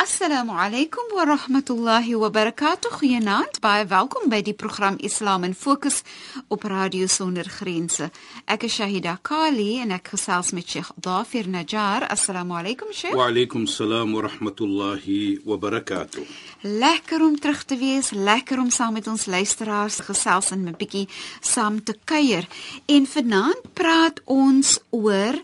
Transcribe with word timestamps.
Assalamu 0.00 0.52
alaykum 0.52 1.12
wa 1.12 1.24
rahmatullahi 1.26 2.14
wa 2.16 2.30
barakatuh. 2.30 2.88
Goeienaand. 2.90 3.58
Baie 3.60 3.84
welkom 3.84 4.30
by 4.32 4.38
die 4.40 4.54
program 4.54 4.96
Islam 5.04 5.44
in 5.44 5.52
Fokus 5.54 6.00
op 6.48 6.64
Radio 6.64 7.04
Sonder 7.06 7.44
Grense. 7.44 8.08
Ek 8.48 8.64
is 8.64 8.78
Shahida 8.78 9.18
Kali 9.20 9.76
en 9.82 9.92
ek 9.92 10.14
gesels 10.14 10.54
met 10.56 10.64
Sheikh 10.64 10.88
Dafir 10.96 11.50
Najjar. 11.52 12.08
Assalamu 12.08 12.56
alaykum 12.56 12.94
Sheikh. 12.96 13.12
Wa 13.12 13.28
alaykum 13.28 13.68
salaam 13.68 14.16
wa 14.16 14.24
rahmatullahi 14.24 15.44
wa 15.44 15.60
barakatuh. 15.60 16.24
Lekker 16.64 17.20
om 17.20 17.36
terug 17.36 17.68
te 17.68 17.76
wees, 17.76 18.14
lekker 18.16 18.56
om 18.56 18.72
saam 18.72 18.96
met 18.96 19.04
ons 19.04 19.28
luisteraars 19.28 20.00
gesels 20.08 20.50
en 20.56 20.64
'n 20.64 20.76
bietjie 20.80 21.08
saam 21.40 21.84
te 21.84 21.98
kuier. 22.04 22.48
En 22.88 23.04
vanaand 23.06 23.74
praat 23.74 24.20
ons 24.24 24.80
oor 24.90 25.36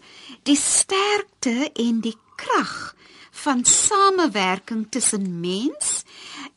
die 0.48 0.56
sterkte 0.56 1.68
en 1.74 2.00
die 2.00 2.16
krag 2.36 2.95
van 3.36 3.64
samewerking 3.64 4.86
tussen 4.90 5.40
mens 5.40 6.04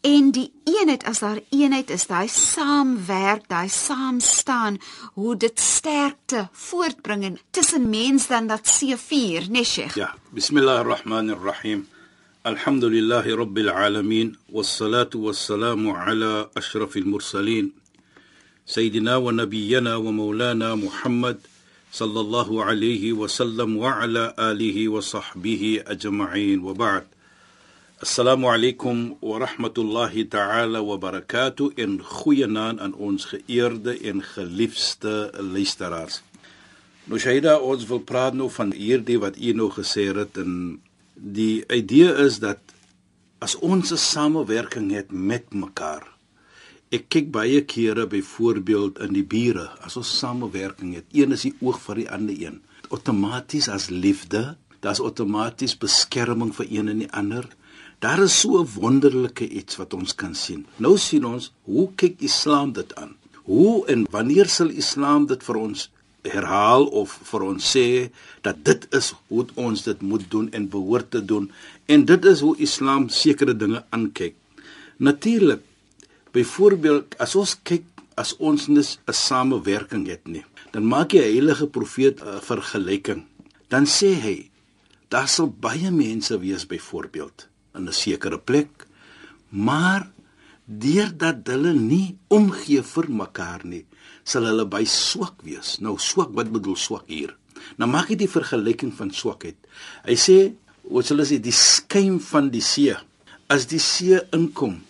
en 0.01 0.31
die 0.31 0.47
eenheid 0.63 1.03
as 1.03 1.19
daar 1.19 1.41
eenheid 1.51 1.89
is, 1.91 2.07
daai 2.07 2.27
saamwerk, 2.31 3.49
daai 3.51 3.67
saam 3.69 4.19
staan, 4.23 4.79
hoe 5.19 5.35
dit 5.35 5.59
sterkte 5.59 6.47
voortbring 6.51 7.23
en 7.27 7.39
tussen 7.51 7.89
mens 7.89 8.27
dan 8.27 8.47
dat 8.47 8.63
C4, 8.63 9.49
nee 9.51 9.63
Sheikh. 9.63 9.95
Ja, 9.99 10.13
bismillahirrahmanirrahim. 10.31 11.87
Alhamdulillahi 12.47 13.35
rabbil 13.35 13.69
alamin 13.69 14.37
wassalatu 14.47 15.27
wassalamu 15.27 15.91
ala 15.91 16.47
ashrafil 16.55 17.05
mursalin 17.05 17.73
sayyidina 18.63 19.19
wa 19.19 19.31
nabiyyina 19.31 19.99
wa 19.99 20.11
maulana 20.11 20.75
Muhammad 20.79 21.43
صلى 21.94 22.20
الله 22.20 22.64
عليه 22.64 23.12
وسلم 23.12 23.76
وعلى 23.76 24.34
آله 24.38 24.88
وصحبه 24.88 25.82
أجمعين 25.86 26.58
وبعد 26.60 27.04
السلام 28.02 28.46
عليكم 28.46 29.16
ورحمة 29.22 29.74
الله 29.78 30.22
تعالى 30.22 30.78
وبركاته 30.78 31.72
إن 31.78 32.02
خوينان 32.02 32.78
أن 32.78 32.92
ons 32.92 33.24
geëerde 33.24 33.94
en 34.10 34.22
geliefde 34.22 35.30
luisteraars. 35.38 36.22
Nou 37.04 37.20
Shaida, 37.20 37.60
ons 37.60 37.86
wil 37.86 38.02
praat 38.02 38.34
nou 38.34 38.50
van 38.50 38.72
hierdie 38.74 39.20
wat 39.22 39.38
u 39.38 39.54
nou 39.54 39.70
gesê 39.70 40.08
het 40.10 40.40
en 40.42 40.80
die 41.14 41.62
idee 41.70 42.10
is 42.26 42.40
dat 42.42 42.58
as 43.38 43.54
ons 43.62 43.92
'n 43.92 43.96
samewerking 43.96 44.90
het 44.90 45.12
met 45.12 45.54
mekaar 45.54 46.10
Ek 46.89 47.03
kyk 47.13 47.27
baie 47.29 47.59
kere 47.69 48.07
byvoorbeeld 48.09 48.97
in 49.05 49.11
die 49.13 49.25
bure 49.31 49.67
as 49.85 49.93
ons 49.99 50.09
samewerking 50.09 50.95
het. 50.97 51.05
Een 51.13 51.35
is 51.35 51.43
die 51.45 51.51
oog 51.61 51.77
vir 51.83 51.99
die 52.01 52.07
ander 52.09 52.39
een. 52.41 52.55
Outomaties 52.89 53.67
as 53.69 53.91
liefde, 53.93 54.55
daar's 54.81 55.01
outomaties 55.05 55.75
beskerming 55.77 56.49
vir 56.57 56.65
een 56.71 56.89
en 56.89 57.03
die 57.03 57.11
ander. 57.13 57.45
Daar 58.01 58.23
is 58.23 58.39
so 58.41 58.63
'n 58.63 58.71
wonderlike 58.73 59.45
iets 59.45 59.77
wat 59.77 59.93
ons 59.93 60.15
kan 60.15 60.33
sien. 60.33 60.65
Nou 60.77 60.97
sien 60.97 61.25
ons 61.25 61.51
hoe 61.69 61.89
kyk 61.95 62.25
Islam 62.25 62.73
dit 62.73 62.95
aan? 62.95 63.13
Hoe 63.45 63.85
en 63.85 64.07
wanneer 64.09 64.49
sal 64.49 64.69
Islam 64.69 65.27
dit 65.27 65.43
vir 65.43 65.55
ons 65.55 65.89
herhaal 66.23 66.85
of 66.85 67.19
vir 67.23 67.41
ons 67.43 67.77
sê 67.77 68.09
dat 68.41 68.65
dit 68.65 68.87
is 68.93 69.13
hoe 69.27 69.45
ons 69.55 69.83
dit 69.83 70.01
moet 70.01 70.31
doen 70.31 70.51
en 70.51 70.69
behoort 70.69 71.11
te 71.11 71.25
doen 71.25 71.51
en 71.85 72.05
dit 72.05 72.25
is 72.25 72.39
hoe 72.39 72.57
Islam 72.57 73.09
sekere 73.09 73.53
dinge 73.55 73.85
aankyk. 73.89 74.35
Natuurlik 74.97 75.68
Byvoorbeeld, 76.31 77.15
as 77.17 77.35
ons 77.35 77.55
kyk 77.63 77.85
as 78.19 78.35
ons 78.37 78.67
'n 78.67 78.83
samewerking 79.09 80.07
het 80.07 80.27
nie, 80.27 80.43
dan 80.71 80.85
maak 80.85 81.09
die 81.09 81.21
heilige 81.21 81.67
profeet 81.67 82.21
'n 82.21 82.41
vergelyking. 82.41 83.25
Dan 83.69 83.85
sê 83.85 84.13
hy, 84.13 84.49
daar 85.09 85.27
sal 85.27 85.47
baie 85.47 85.91
mense 85.91 86.39
wees 86.39 86.65
byvoorbeeld 86.65 87.47
in 87.75 87.87
'n 87.87 87.93
sekere 87.93 88.37
plek, 88.37 88.87
maar 89.49 90.11
deurdat 90.65 91.47
hulle 91.47 91.73
nie 91.73 92.17
omgee 92.27 92.83
vir 92.83 93.09
mekaar 93.09 93.65
nie, 93.65 93.85
sal 94.23 94.43
hulle 94.43 94.65
by 94.65 94.83
swak 94.85 95.41
wees. 95.41 95.79
Nou 95.79 95.97
swak, 95.97 96.29
wat 96.33 96.51
bedoel 96.51 96.75
swak 96.75 97.07
hier? 97.07 97.35
Nou 97.77 97.89
maak 97.89 98.09
hy 98.09 98.15
die 98.15 98.29
vergelyking 98.29 98.93
van 98.93 99.11
swakheid. 99.11 99.57
Hy 100.05 100.15
sê, 100.15 100.53
wat 100.83 101.05
sal 101.05 101.19
as 101.19 101.31
jy 101.33 101.39
die 101.39 101.55
skuim 101.55 102.19
van 102.19 102.49
die 102.49 102.61
see, 102.61 102.95
as 103.49 103.65
die 103.65 103.79
see 103.79 104.19
inkom, 104.35 104.81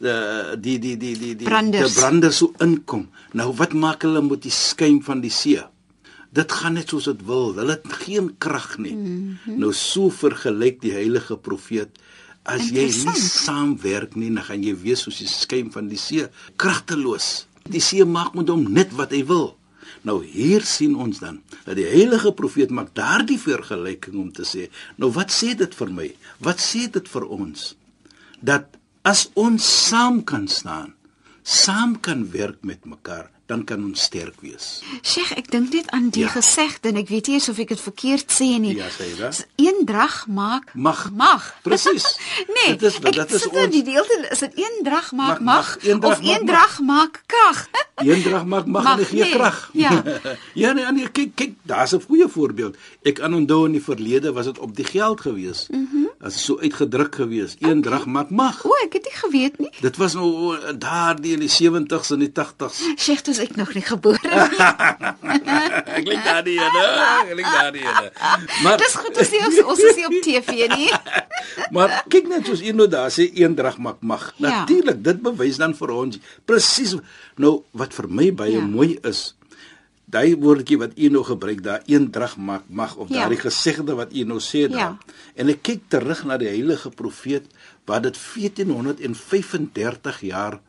uh, 0.00 0.54
die 0.58 0.78
die 0.78 0.96
die 0.96 1.14
die 1.18 1.34
die 1.36 1.48
branders. 1.48 1.94
die 1.94 2.00
branders 2.00 2.36
so 2.42 2.52
inkom. 2.64 3.08
Nou 3.32 3.52
wat 3.58 3.72
maak 3.72 4.06
hulle 4.06 4.22
met 4.22 4.42
die 4.42 4.54
skuim 4.54 5.02
van 5.04 5.20
die 5.24 5.32
see? 5.32 5.62
Dit 6.34 6.52
gaan 6.52 6.76
net 6.76 6.92
soos 6.92 7.08
dit 7.08 7.24
wil. 7.24 7.54
Hulle 7.56 7.78
het 7.78 7.98
geen 8.04 8.34
krag 8.38 8.76
nie. 8.78 8.94
Mm 8.94 9.38
-hmm. 9.44 9.58
Nou 9.58 9.72
so 9.72 10.10
vergelyk 10.10 10.80
die 10.80 10.92
heilige 10.92 11.36
profeet 11.36 11.98
as 12.48 12.70
jy 12.72 12.86
nie 12.88 13.20
saamwerk 13.20 14.16
nie, 14.16 14.30
dan 14.32 14.44
gaan 14.44 14.64
jy 14.64 14.74
wees 14.80 15.04
soos 15.04 15.20
die 15.20 15.28
skuim 15.28 15.70
van 15.74 15.88
die 15.88 16.00
see, 16.00 16.28
kragteloos. 16.56 17.46
Die 17.68 17.82
see 17.84 18.04
maak 18.04 18.34
met 18.38 18.48
hom 18.48 18.64
net 18.72 18.94
wat 18.96 19.12
hy 19.12 19.24
wil. 19.28 19.56
Nou 20.06 20.20
hier 20.24 20.64
sien 20.68 20.94
ons 20.96 21.20
dan 21.20 21.40
dat 21.66 21.76
die 21.76 21.88
heilige 21.88 22.32
profeet 22.32 22.70
maak 22.74 22.94
daardie 22.96 23.38
vergelyking 23.40 24.16
om 24.20 24.30
te 24.32 24.46
sê, 24.48 24.68
nou 24.96 25.10
wat 25.16 25.32
sê 25.34 25.54
dit 25.58 25.74
vir 25.80 25.92
my? 25.92 26.08
Wat 26.44 26.62
sê 26.62 26.86
dit 26.92 27.08
vir 27.12 27.26
ons? 27.28 27.72
Dat 28.40 28.78
As 29.08 29.30
ons 29.40 29.64
saam 29.88 30.18
kan 30.28 30.44
staan, 30.52 30.90
saam 31.40 31.94
kan 32.04 32.26
werk 32.28 32.58
met 32.60 32.84
mekaar, 32.84 33.30
dan 33.48 33.62
kan 33.64 33.80
ons 33.80 34.02
sterk 34.04 34.42
wees. 34.44 34.82
Sheikh, 35.00 35.30
ek 35.40 35.46
dink 35.48 35.72
net 35.72 35.86
aan 35.96 36.10
die 36.12 36.26
ja. 36.26 36.32
gesegde 36.34 36.90
en 36.90 36.98
ek 37.00 37.08
weet 37.08 37.30
nie 37.32 37.38
of 37.40 37.62
ek 37.64 37.72
dit 37.72 37.80
verkeerd 37.80 38.34
sê 38.36 38.48
nie. 38.60 38.74
Ja, 38.76 38.90
sê 38.92 39.06
dit. 39.16 39.38
Een 39.64 39.80
drag 39.88 40.18
maak 40.28 40.74
mag. 40.74 41.06
Mag. 41.16 41.46
Presies. 41.66 42.10
nee, 42.58 42.74
dit 42.74 42.84
is 42.90 42.98
dit 43.00 43.32
is 43.38 43.46
ons 43.48 43.72
die 43.72 43.82
deelte 43.86 44.18
is 44.28 44.44
dit 44.44 44.60
een 44.60 44.76
drag 44.90 45.08
maak 45.16 45.40
mag, 45.40 45.46
mag. 45.48 45.72
Drag 45.86 46.10
of 46.10 46.20
een 46.28 46.44
drag 46.52 46.76
maak 46.90 47.22
krag. 47.32 47.64
een 48.10 48.26
drag 48.28 48.44
maak 48.44 48.68
mag, 48.68 48.90
mag 48.90 49.06
en 49.06 49.10
gee 49.14 49.24
nee. 49.24 49.32
krag. 49.38 49.62
Ja. 49.72 49.94
ja, 50.52 50.76
nee, 50.76 50.84
nee, 50.98 51.08
kyk, 51.08 51.32
kyk, 51.32 51.56
daar's 51.64 51.96
'n 51.96 52.04
goeie 52.04 52.28
voorbeeld. 52.28 52.76
Ek 53.08 53.24
aan 53.24 53.40
onthou 53.40 53.64
in 53.72 53.80
die 53.80 53.84
verlede 53.88 54.36
was 54.36 54.52
dit 54.52 54.58
op 54.60 54.76
die 54.76 54.84
geld 54.84 55.24
gewees. 55.24 55.64
Mhm. 55.72 55.80
Mm 55.80 55.98
As 55.98 56.07
dit 56.18 56.34
so 56.34 56.58
uitgedruk 56.58 57.14
gewees, 57.14 57.54
een 57.58 57.78
okay. 57.78 57.82
drag 57.82 58.06
maak 58.06 58.30
mag. 58.30 58.64
O, 58.66 58.74
ek 58.82 58.96
het 58.98 59.04
nie 59.06 59.14
geweet 59.14 59.58
nie. 59.62 59.70
Dit 59.80 59.96
was 60.00 60.16
nou 60.18 60.56
daar 60.78 61.14
die 61.20 61.36
in 61.36 61.44
die 61.44 61.50
70s 61.52 62.10
en 62.14 62.24
die 62.24 62.30
80s. 62.34 62.80
Sheikh, 62.98 63.22
dis 63.28 63.38
ek 63.44 63.54
nog 63.56 63.70
nie 63.76 63.84
gebore 63.86 64.18
nie. 64.26 64.58
ek 65.98 66.10
lê 66.10 66.18
daar 66.24 66.42
nie, 66.46 66.58
ek 66.58 67.32
lê 67.38 67.46
daar 67.46 67.70
nie. 67.76 67.86
Maar 68.66 68.82
dis 68.82 68.98
goed 68.98 69.22
as 69.22 69.30
jy 69.30 69.62
ons 69.62 69.84
is 69.86 70.00
nie 70.00 70.08
op 70.10 70.18
TV 70.26 70.68
nie. 70.74 70.90
maar 71.74 72.00
kyk 72.10 72.26
net 72.30 72.50
soos 72.50 72.66
een 72.66 72.78
nou 72.78 72.88
daar 72.90 73.14
sê 73.14 73.28
eendrag 73.38 73.78
maak 73.78 74.02
mag. 74.02 74.30
Ja. 74.36 74.48
Natuurlik, 74.48 75.02
dit 75.06 75.22
bewys 75.22 75.62
dan 75.62 75.76
vir 75.78 75.94
ons 75.94 76.18
presies 76.48 76.96
nou 77.38 77.60
wat 77.78 77.94
vir 77.94 78.10
my 78.10 78.32
baie 78.34 78.58
ja. 78.58 78.66
mooi 78.66 78.96
is. 79.06 79.28
Daai 80.08 80.32
woordjie 80.40 80.78
wat 80.80 80.96
u 80.96 81.10
nou 81.12 81.20
gebruik 81.24 81.62
daar 81.62 81.82
eendrag 81.86 82.36
maak 82.36 82.62
mag 82.68 82.96
of 82.96 83.08
ja. 83.08 83.14
daardie 83.14 83.40
gesegde 83.42 83.94
wat 83.94 84.12
u 84.16 84.24
nou 84.24 84.40
sê 84.40 84.68
daar. 84.68 84.96
Ja. 84.96 84.98
En 85.36 85.48
ek 85.52 85.62
kyk 85.68 85.82
terug 85.92 86.24
na 86.24 86.36
die 86.40 86.48
heilige 86.48 86.90
profeet 86.90 87.44
wat 87.84 88.02
dit 88.08 88.16
1435 88.16 90.20
jaar 90.30 90.60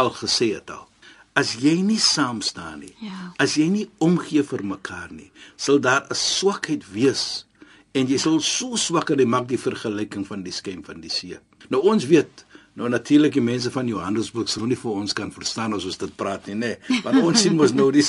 al 0.00 0.10
gesê 0.16 0.56
het 0.56 0.70
al. 0.72 0.88
As 1.34 1.56
jy 1.58 1.82
nie 1.82 1.98
saam 1.98 2.38
staan 2.46 2.78
nie, 2.86 2.94
ja. 3.02 3.34
as 3.42 3.58
jy 3.58 3.66
nie 3.68 3.88
omgee 3.98 4.44
vir 4.46 4.62
mekaar 4.64 5.10
nie, 5.10 5.32
sal 5.56 5.80
daar 5.82 6.06
'n 6.08 6.14
swakheid 6.14 6.84
wees 6.92 7.46
en 7.92 8.06
jy 8.06 8.18
sal 8.18 8.40
so 8.40 8.76
swak 8.76 9.10
en 9.10 9.18
jy 9.18 9.26
maak 9.26 9.48
die 9.48 9.58
vergelyking 9.58 10.26
van 10.26 10.42
die 10.42 10.52
skem 10.52 10.84
van 10.84 11.00
die 11.00 11.10
see. 11.10 11.38
Nou 11.68 11.82
ons 11.82 12.06
weet 12.06 12.44
Nou 12.74 12.88
natuurlik 12.90 13.36
die 13.36 13.42
mense 13.42 13.70
van 13.70 13.86
Johannesburg 13.86 14.48
sou 14.50 14.66
nie 14.66 14.78
vir 14.78 14.90
ons 14.90 15.14
kan 15.14 15.28
verstaan 15.30 15.76
as 15.76 15.84
ons 15.86 15.98
dit 16.00 16.14
praat 16.18 16.48
nie, 16.50 16.56
nê? 16.58 16.72
Nee. 16.88 17.02
Want 17.04 17.20
ons 17.22 17.44
sien 17.46 17.54
mos 17.54 17.70
nou 17.70 17.86
dis. 17.94 18.08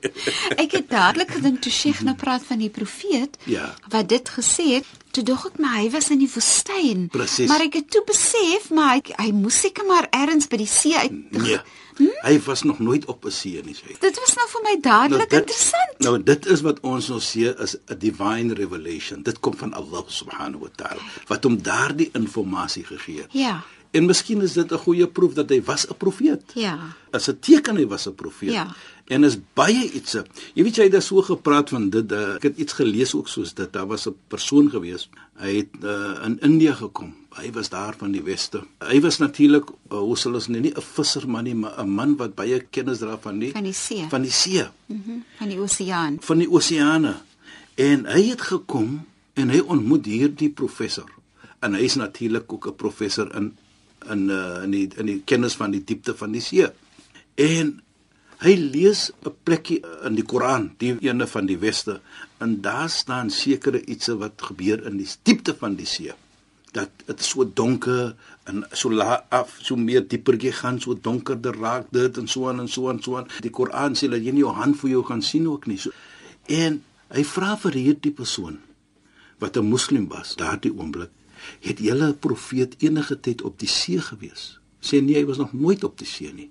Ek 0.62 0.76
het 0.78 0.86
dadelik 0.92 1.32
gedink 1.34 1.58
toe 1.64 1.72
Sheikh 1.74 2.04
nou 2.06 2.14
praat 2.18 2.46
van 2.46 2.62
die 2.62 2.70
profeet 2.70 3.34
ja. 3.50 3.72
wat 3.90 4.06
dit 4.12 4.30
gesê 4.36 4.68
het 4.76 4.92
toe 5.16 5.24
dog 5.26 5.46
ek 5.48 5.58
maar 5.58 5.78
hy 5.80 5.88
was 5.90 6.10
in 6.14 6.20
die 6.20 6.30
woestyn. 6.30 7.08
Presies. 7.10 7.48
Maar 7.50 7.66
ek 7.66 7.80
het 7.80 7.90
toe 7.90 8.04
besef 8.06 8.70
maar 8.76 8.94
hy, 8.94 9.16
hy 9.16 9.32
moes 9.34 9.58
seker 9.64 9.86
maar 9.88 10.06
ergens 10.14 10.46
by 10.52 10.60
die 10.60 10.70
see 10.70 10.94
uit. 10.94 11.18
Nee. 11.34 11.58
Hy 11.96 12.34
was 12.44 12.62
nog 12.68 12.78
nooit 12.84 13.06
op 13.08 13.24
'n 13.24 13.32
see 13.32 13.62
nie, 13.64 13.74
sê. 13.74 13.96
Dit 13.98 14.18
was 14.20 14.34
nou 14.36 14.46
vir 14.52 14.62
my 14.62 14.74
dadelik 14.80 15.30
dit, 15.30 15.40
interessant. 15.40 15.98
Nou 15.98 16.22
dit 16.22 16.46
is 16.46 16.60
wat 16.60 16.80
ons 16.80 17.08
nou 17.08 17.20
sê 17.20 17.56
is 17.62 17.76
'n 17.88 17.98
divine 17.98 18.54
revelation. 18.54 19.22
Dit 19.22 19.40
kom 19.40 19.56
van 19.56 19.72
Allah 19.72 20.04
subhanahu 20.06 20.60
wa 20.60 20.70
ta'ala 20.76 21.00
wat 21.26 21.44
hom 21.44 21.62
daardie 21.62 22.10
inligting 22.12 22.86
gegee 22.86 23.22
het. 23.22 23.32
Ja. 23.32 23.64
En 23.90 24.04
miskien 24.06 24.40
is 24.42 24.52
dit 24.52 24.72
'n 24.72 24.78
goeie 24.78 25.06
proef 25.06 25.34
dat 25.34 25.48
hy 25.48 25.62
was 25.62 25.86
'n 25.88 25.94
profeet. 25.96 26.42
Ja. 26.54 26.78
As 27.10 27.28
'n 27.28 27.38
teken 27.40 27.76
hy 27.76 27.86
was 27.86 28.06
'n 28.06 28.14
profeet. 28.14 28.52
Ja. 28.52 28.74
En 29.06 29.24
is 29.24 29.38
baie 29.54 29.90
iets. 29.92 30.16
Jy 30.54 30.62
weet 30.62 30.76
jy 30.76 30.82
het 30.82 30.92
daar 30.92 31.02
so 31.02 31.22
gepraat 31.22 31.68
van 31.68 31.90
dit. 31.90 32.12
Uh, 32.12 32.34
ek 32.34 32.42
het 32.42 32.56
iets 32.56 32.72
gelees 32.72 33.14
ook 33.14 33.28
soos 33.28 33.54
dit. 33.54 33.72
Daar 33.72 33.86
was 33.86 34.06
'n 34.08 34.14
persoon 34.28 34.70
gewees. 34.70 35.08
Hy 35.38 35.56
het 35.56 35.68
uh, 35.84 36.24
in 36.24 36.38
Indië 36.40 36.72
gekom. 36.74 37.14
Hy 37.36 37.52
was 37.52 37.68
daar 37.68 37.94
van 37.98 38.10
die 38.12 38.22
weste. 38.22 38.62
Hy 38.78 39.00
was 39.00 39.18
natuurlik 39.18 39.68
uh, 39.92 39.98
hoe 39.98 40.16
sal 40.16 40.34
ons 40.34 40.46
nie 40.48 40.72
'n 40.74 40.80
visserman 40.82 41.44
nie, 41.44 41.54
maar 41.54 41.78
'n 41.84 41.88
man 41.88 42.16
wat 42.16 42.34
baie 42.34 42.60
kennis 42.70 42.98
dra 42.98 43.18
van 43.18 43.38
die 43.38 43.50
Van 43.52 43.62
die 43.62 43.72
see. 43.72 44.06
van 44.08 44.22
die 44.22 44.30
see, 44.30 44.66
Mhm. 44.86 45.10
Mm 45.10 45.24
van 45.38 45.48
die 45.48 45.58
oseaan. 45.60 46.16
van 46.20 46.38
die 46.38 46.50
oseane. 46.50 47.14
En 47.74 48.06
hy 48.06 48.22
het 48.28 48.40
gekom 48.40 49.06
en 49.34 49.48
hy 49.48 49.58
ontmoet 49.60 50.04
hierdie 50.06 50.48
professor. 50.50 51.10
En 51.60 51.74
hy 51.74 51.80
is 51.82 51.94
natuurlik 51.94 52.52
ook 52.52 52.66
'n 52.66 52.74
professor 52.74 53.34
in 53.36 53.56
in 54.12 54.28
uh, 54.30 54.62
in 54.64 54.74
die 54.74 54.86
in 54.96 55.10
die 55.10 55.20
kennis 55.24 55.56
van 55.56 55.74
die 55.74 55.84
diepte 55.84 56.14
van 56.16 56.32
die 56.32 56.42
see. 56.44 56.68
En 57.36 57.80
hy 58.44 58.54
lees 58.56 59.10
'n 59.24 59.32
plekkie 59.44 59.80
in 60.04 60.14
die 60.14 60.24
Koran, 60.24 60.74
die 60.78 60.96
ene 61.00 61.26
van 61.26 61.46
die 61.46 61.58
weste, 61.58 62.00
en 62.38 62.60
daar 62.60 62.90
staan 62.90 63.30
sekere 63.30 63.80
ietsie 63.84 64.16
wat 64.20 64.42
gebeur 64.42 64.84
in 64.86 64.96
die 64.96 65.08
diepte 65.22 65.54
van 65.54 65.76
die 65.76 65.86
see. 65.86 66.12
Dat 66.72 66.90
dit 67.06 67.22
so 67.22 67.44
donker 67.44 68.14
en 68.44 68.64
so 68.72 68.90
laag 68.90 69.24
af, 69.28 69.58
so 69.62 69.76
meer 69.76 70.04
dieper 70.08 70.36
jy 70.36 70.52
gaan, 70.52 70.80
so 70.80 70.94
donkerder 70.94 71.56
raak 71.56 71.86
dit 71.90 72.18
en 72.18 72.28
so 72.28 72.48
aan 72.48 72.60
en 72.60 72.68
so 72.68 72.88
aan 72.88 73.02
so 73.02 73.16
aan. 73.16 73.28
Die 73.40 73.50
Koran 73.50 73.96
sê 73.96 74.08
dat 74.08 74.22
jy 74.22 74.32
nie 74.32 74.44
jou 74.44 74.52
hand 74.52 74.76
vir 74.76 74.90
jou 74.90 75.02
kan 75.02 75.22
sien 75.22 75.48
ook 75.48 75.66
nie. 75.66 75.78
So 75.78 75.90
en 76.46 76.82
hy 77.08 77.24
vra 77.24 77.56
vir 77.56 77.72
hierdie 77.72 78.12
persoon 78.12 78.58
wat 79.38 79.56
'n 79.56 79.68
moslim 79.68 80.08
was 80.08 80.36
daardie 80.36 80.72
oomblik, 80.72 81.10
het 81.64 81.80
julle 81.82 82.12
profeet 82.14 82.76
enige 82.78 83.20
tyd 83.20 83.42
op 83.42 83.58
die 83.58 83.70
see 83.70 84.00
gewees? 84.00 84.56
Sê 84.80 85.02
nee, 85.02 85.18
hy 85.18 85.24
was 85.28 85.40
nog 85.42 85.52
nooit 85.52 85.84
op 85.84 85.98
die 85.98 86.08
see 86.08 86.32
nie. 86.32 86.50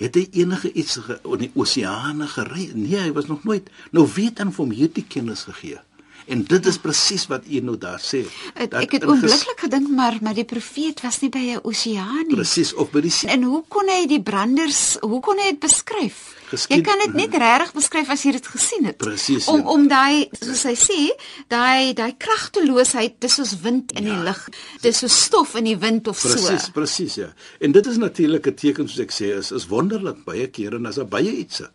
Het 0.00 0.16
hy 0.18 0.26
enige 0.42 0.72
iets 0.72 0.96
ge, 1.04 1.18
in 1.34 1.44
die 1.44 1.50
oseane 1.54 2.26
gery? 2.26 2.70
Nee, 2.74 2.98
hy 2.98 3.12
was 3.16 3.28
nog 3.30 3.44
nooit. 3.44 3.68
Nou 3.92 4.06
weet 4.14 4.40
dan 4.40 4.52
vir 4.52 4.64
hom 4.64 4.74
hierdie 4.74 5.04
kennis 5.08 5.44
gegee. 5.48 5.80
En 6.26 6.44
dit 6.44 6.66
is 6.66 6.78
presies 6.78 7.26
wat 7.26 7.42
u 7.50 7.60
nou 7.60 7.76
daar 7.78 8.00
sê. 8.00 8.24
Het, 8.54 8.74
ek 8.74 8.92
het 8.92 9.04
onmiddellik 9.04 9.60
gedink 9.60 9.88
maar 9.88 10.18
maar 10.20 10.34
die 10.34 10.44
profeet 10.44 11.00
was 11.02 11.20
nie 11.20 11.30
by 11.30 11.38
'n 11.38 11.60
oseaan 11.62 12.26
nie. 12.26 12.36
Presies 12.36 12.74
of 12.74 12.90
by 12.90 13.00
die 13.00 13.10
see. 13.10 13.28
En 13.30 13.42
hoe 13.42 13.64
kon 13.68 13.88
hy 13.88 14.06
die 14.06 14.22
branders, 14.22 14.96
hoe 15.00 15.20
kon 15.20 15.36
hy 15.38 15.50
dit 15.50 15.58
beskryf? 15.60 16.36
Geskied- 16.52 16.76
jy 16.76 16.82
kan 16.82 16.98
dit 16.98 17.14
net 17.14 17.34
regtig 17.34 17.72
beskryf 17.72 18.08
as 18.10 18.22
jy 18.22 18.32
dit 18.32 18.46
gesien 18.46 18.84
het. 18.84 18.96
Presies, 18.96 19.46
Om 19.48 19.56
ja. 19.60 19.66
om 19.66 19.88
daai 19.88 20.28
soos 20.40 20.62
hy 20.62 20.74
sê, 20.74 21.10
daai 21.48 21.92
daai 21.94 22.14
kragteloosheid, 22.18 23.14
dis 23.20 23.34
soos 23.34 23.54
wind 23.62 23.92
in 23.92 24.04
die 24.04 24.12
Ja. 24.12 24.22
lug. 24.22 24.48
Dis 24.82 24.98
soos 24.98 25.22
stof 25.24 25.54
in 25.54 25.64
die 25.64 25.76
wind 25.78 26.08
of 26.08 26.20
Presies, 26.20 26.64
so. 26.64 26.70
presies 26.72 27.14
ja. 27.14 27.32
En 27.60 27.72
dit 27.72 27.86
is 27.86 27.96
natuurlik 27.96 28.46
'n 28.46 28.54
teken 28.54 28.88
soos 28.88 28.98
ek 29.00 29.10
sê 29.12 29.36
is 29.38 29.50
is 29.52 29.66
wonderlik 29.66 30.24
baie 30.24 30.46
kere 30.46 30.76
en 30.76 30.86
as 30.86 30.94
daar 30.96 31.08
baie 31.08 31.30
ietsie 31.36 31.66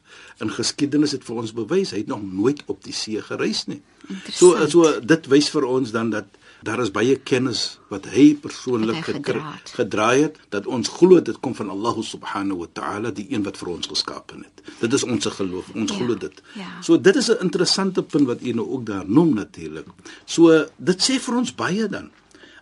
in 0.42 0.50
geskiedenis 0.50 1.12
het 1.12 1.24
vir 1.24 1.36
ons 1.36 1.54
bewys 1.54 1.92
hy 1.92 1.98
het 1.98 2.08
nog 2.08 2.22
nooit 2.24 2.64
op 2.68 2.84
die 2.84 2.94
see 2.94 3.22
gereis 3.22 3.66
nie. 3.68 3.82
So 4.32 4.68
so 4.68 5.00
dit 5.02 5.26
wys 5.28 5.50
vir 5.50 5.66
ons 5.68 5.92
dan 5.92 6.10
dat 6.10 6.26
daar 6.64 6.80
is 6.82 6.92
baie 6.92 7.16
kennis 7.16 7.80
wat 7.92 8.06
hy 8.10 8.36
persoonlik 8.42 9.04
gedra 9.06 9.52
het. 9.54 9.72
gedraai 9.78 10.22
het 10.22 10.38
dat 10.50 10.66
ons 10.66 10.90
glo 10.90 11.20
dit 11.22 11.40
kom 11.40 11.54
van 11.56 11.70
Allah 11.70 11.96
subhanahu 12.02 12.58
wa 12.64 12.68
ta'ala 12.74 13.12
die 13.12 13.28
een 13.30 13.44
wat 13.44 13.58
vir 13.58 13.68
ons 13.76 13.88
geskaap 13.88 14.32
het. 14.32 14.64
Dit 14.80 14.94
is 14.94 15.04
ons 15.04 15.26
geloof. 15.26 15.70
Ons 15.76 15.92
Ja, 15.92 15.98
glo 15.98 16.16
dit. 16.16 16.42
ja. 16.56 16.82
So 16.82 16.98
dit 16.98 17.16
is 17.16 17.30
'n 17.30 17.38
interessante 17.42 18.04
punt 18.04 18.28
wat 18.28 18.42
u 18.42 18.52
nou 18.54 18.68
ook 18.68 18.86
daar 18.86 19.06
noem 19.08 19.34
natuurlik. 19.34 19.86
So 20.26 20.66
dit 20.78 21.00
sê 21.10 21.20
vir 21.20 21.36
ons 21.38 21.56
baie 21.56 21.88
dan. 21.88 22.10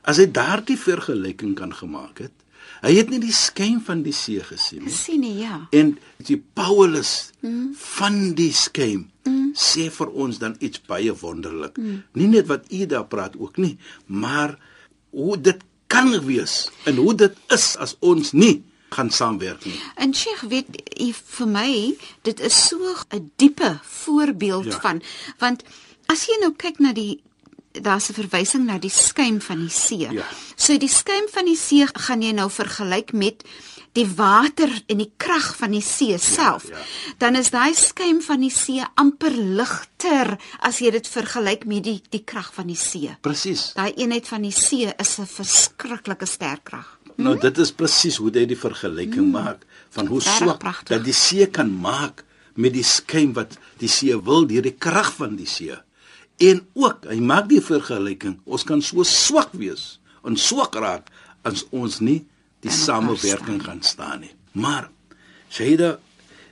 As 0.04 0.18
hy 0.18 0.32
daardie 0.32 0.78
vergelyking 0.78 1.56
kan 1.56 1.74
gemaak 1.74 2.18
het, 2.18 2.32
hy 2.86 2.94
het 3.00 3.10
nie 3.10 3.22
die 3.24 3.34
skyn 3.34 3.80
van 3.86 4.04
die 4.06 4.14
see 4.16 4.44
gesien 4.46 4.86
nie. 4.86 4.94
Sien 4.94 5.24
jy 5.26 5.34
ja. 5.42 5.60
En 5.76 5.96
die 6.28 6.38
powerless 6.38 7.32
mm. 7.42 7.74
van 7.98 8.20
die 8.38 8.52
skyn 8.56 9.08
mm. 9.26 9.54
sê 9.58 9.90
vir 9.94 10.12
ons 10.14 10.40
dan 10.42 10.58
iets 10.60 10.84
baie 10.86 11.14
wonderlik. 11.22 11.80
Mm. 11.82 12.04
Nie 12.20 12.30
net 12.38 12.50
wat 12.52 12.70
u 12.70 12.86
daar 12.90 13.08
praat 13.10 13.38
ook 13.42 13.58
nie, 13.62 13.76
maar 14.06 14.58
hoe 15.16 15.38
dit 15.42 15.64
kan 15.88 16.12
wees 16.26 16.66
en 16.86 16.98
hoe 17.02 17.14
dit 17.18 17.36
is 17.54 17.68
as 17.82 17.96
ons 18.06 18.34
nie 18.34 18.64
gaan 18.96 19.10
saamwerk 19.12 19.66
nie. 19.66 19.76
En 19.96 20.14
Sheikh 20.16 20.46
weet 20.52 20.70
jy 20.96 21.12
vir 21.16 21.50
my 21.52 21.72
dit 22.28 22.40
is 22.40 22.56
so 22.68 22.96
'n 23.10 23.32
diepe 23.36 23.80
voorbeeld 23.82 24.72
ja. 24.72 24.80
van 24.80 25.02
want 25.40 25.64
as 26.06 26.26
jy 26.28 26.38
nou 26.42 26.54
kyk 26.54 26.80
na 26.80 26.94
die 26.94 27.22
daar's 27.82 28.10
'n 28.10 28.14
verwysing 28.14 28.66
na 28.66 28.78
die 28.78 28.90
skuim 28.90 29.42
van 29.42 29.60
die 29.60 29.70
see. 29.70 30.08
Ja. 30.12 30.26
So 30.56 30.78
die 30.78 30.90
skuim 30.90 31.28
van 31.32 31.46
die 31.46 31.58
see 31.58 31.88
gaan 31.94 32.22
jy 32.22 32.32
nou 32.32 32.50
vergelyk 32.50 33.14
met 33.14 33.44
die 33.94 34.08
water 34.16 34.70
en 34.88 34.98
die 34.98 35.12
krag 35.18 35.56
van 35.56 35.72
die 35.72 35.82
see 35.82 36.18
self. 36.18 36.68
ja. 36.70 36.78
Dan 37.18 37.36
is 37.36 37.50
daai 37.50 37.74
skuim 37.74 38.22
van 38.22 38.40
die 38.40 38.52
see 38.52 38.84
amper 38.96 39.32
ligter 39.32 40.38
as 40.60 40.80
jy 40.80 40.92
dit 40.92 41.08
vergelyk 41.08 41.66
met 41.66 41.84
die 41.84 42.02
die 42.10 42.24
krag 42.24 42.54
van 42.54 42.68
die 42.68 42.80
see. 42.80 43.16
Presies. 43.22 43.72
Daai 43.74 43.94
eenheid 43.96 44.28
van 44.28 44.42
die 44.42 44.52
see 44.52 44.92
is 44.98 45.18
'n 45.20 45.26
verskriklike 45.26 46.26
sterk 46.26 46.64
krag. 46.64 47.00
Nou 47.16 47.38
dit 47.40 47.58
is 47.58 47.72
presies 47.72 48.18
hoe 48.20 48.32
hy 48.34 48.46
die 48.46 48.60
vergelyking 48.60 49.28
mm. 49.28 49.32
maak 49.32 49.66
van 49.96 50.08
hoe 50.08 50.22
swak 50.22 50.84
dat 50.90 51.04
die 51.04 51.14
see 51.14 51.48
kan 51.48 51.72
maak 51.72 52.26
met 52.56 52.74
die 52.74 52.84
skyn 52.84 53.34
wat 53.34 53.58
die 53.80 53.88
see 53.92 54.16
wil 54.16 54.48
deur 54.48 54.62
die 54.62 54.76
krag 54.76 55.14
van 55.16 55.36
die 55.36 55.48
see. 55.48 55.76
En 56.44 56.66
ook, 56.74 57.06
hy 57.08 57.20
maak 57.24 57.48
die 57.50 57.62
vergelyking, 57.64 58.40
ons 58.46 58.64
kan 58.68 58.82
so 58.82 59.04
swak 59.08 59.54
wees 59.54 60.00
en 60.26 60.36
swak 60.36 60.76
raak 60.76 61.08
as 61.48 61.64
ons 61.72 62.00
nie 62.02 62.26
die 62.66 62.72
samewerking 62.74 63.62
gaan 63.64 63.82
staan 63.86 64.20
nie. 64.26 64.34
Maar 64.52 64.90
Shaida 65.54 66.00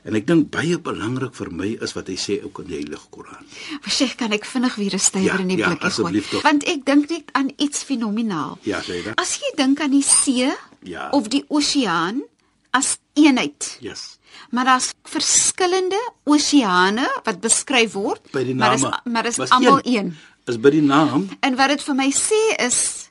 en 0.04 0.16
ek 0.20 0.28
dink 0.28 0.50
baie 0.52 0.78
belangrik 0.84 1.34
vir 1.36 1.50
my 1.52 1.70
is 1.84 1.94
wat 1.98 2.08
hy 2.12 2.16
sê 2.20 2.38
ook 2.44 2.60
in 2.64 2.68
die 2.70 2.78
Heilige 2.82 3.08
Koran. 3.10 3.46
Sheikh, 3.88 4.16
kan 4.20 4.32
ek 4.36 4.46
vinnig 4.46 4.76
weer 4.76 4.94
'n 4.96 5.00
stywer 5.00 5.34
Ja, 5.36 5.40
in 5.40 5.48
die 5.48 5.58
ja, 5.58 5.68
blikkie 5.68 5.90
gooi? 5.92 6.42
Want 6.44 6.64
ek 6.64 6.86
dink 6.86 7.10
net 7.10 7.30
aan 7.34 7.52
iets 7.58 7.84
fenomenaal. 7.84 8.58
Ja, 8.64 8.82
sê 8.82 9.04
dit. 9.04 9.16
As 9.16 9.40
jy 9.40 9.52
dink 9.56 9.80
aan 9.82 9.92
die 9.92 10.04
see 10.04 10.52
Ja. 10.84 11.10
of 11.12 11.28
die 11.30 11.44
oseaan 11.48 12.24
as 12.72 12.98
eenheid. 13.16 13.78
Yes. 13.80 14.18
Maar 14.50 14.66
daar's 14.66 14.92
verskillende 15.04 16.00
oseane 16.24 17.08
wat 17.24 17.40
beskryf 17.42 17.92
word, 17.94 18.32
By 18.32 18.44
die 18.44 18.56
maar 18.56 18.78
name. 18.80 18.88
is 19.06 19.12
maar 19.12 19.26
is 19.26 19.36
Was 19.38 19.50
almal 19.50 19.80
een. 19.84 20.16
Is 20.46 20.60
by 20.60 20.70
die 20.70 20.82
naam 20.82 21.30
En 21.40 21.56
wat 21.56 21.68
dit 21.68 21.84
vir 21.84 21.96
my 21.96 22.10
sê 22.12 22.42
is 22.66 23.10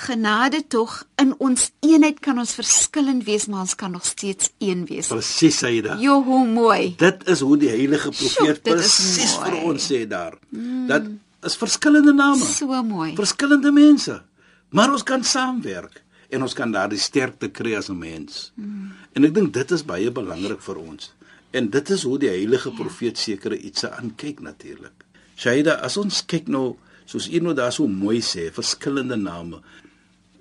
genade 0.00 0.62
tog 0.68 1.04
in 1.20 1.34
ons 1.38 1.70
eenheid 1.84 2.20
kan 2.24 2.38
ons 2.38 2.54
verskillend 2.56 3.24
wees, 3.26 3.46
maar 3.46 3.60
ons 3.66 3.74
kan 3.74 3.90
nog 3.90 4.04
steeds 4.06 4.50
een 4.58 4.84
wees. 4.88 5.06
presies 5.12 5.58
sê 5.60 5.72
dit. 5.82 6.00
Jo, 6.00 6.22
hoe 6.24 6.46
mooi. 6.46 6.94
Dit 6.96 7.26
is 7.28 7.40
hoe 7.40 7.56
die 7.60 7.68
heilige 7.68 8.08
profeet 8.10 8.60
is 8.66 8.72
presies 8.72 9.34
vir 9.42 9.58
ons 9.62 9.90
sê 9.92 10.06
daar. 10.08 10.38
Mm. 10.48 10.86
Dat 10.88 11.02
is 11.42 11.56
verskillende 11.56 12.12
name, 12.12 12.44
So 12.44 12.82
mooi. 12.82 13.14
verskillende 13.14 13.72
mense, 13.72 14.22
maar 14.70 14.92
ons 14.92 15.02
kan 15.02 15.24
saamwerk 15.24 16.02
en 16.30 16.42
ons 16.42 16.54
kan 16.54 16.72
daardie 16.72 16.98
sterkte 16.98 17.50
kry 17.50 17.74
as 17.76 17.88
'n 17.90 17.98
mens. 17.98 18.52
Mm. 18.54 18.92
En 19.12 19.24
ek 19.24 19.34
dink 19.34 19.52
dit 19.52 19.70
is 19.70 19.84
baie 19.84 20.10
belangrik 20.10 20.62
vir 20.62 20.76
ons. 20.76 21.12
En 21.50 21.70
dit 21.70 21.90
is 21.90 22.02
hoe 22.02 22.18
die 22.18 22.28
heilige 22.28 22.70
profeet 22.70 23.18
sekere 23.18 23.58
iets 23.58 23.84
aankyk 23.84 24.40
natuurlik. 24.40 25.04
Shaida, 25.36 25.80
as 25.82 25.96
ons 25.96 26.24
kyk 26.26 26.48
nou, 26.48 26.76
soos 27.04 27.28
u 27.28 27.40
nou 27.40 27.54
daar 27.54 27.72
so 27.72 27.88
mooi 27.88 28.20
sê, 28.20 28.50
verskillende 28.52 29.16
name. 29.16 29.60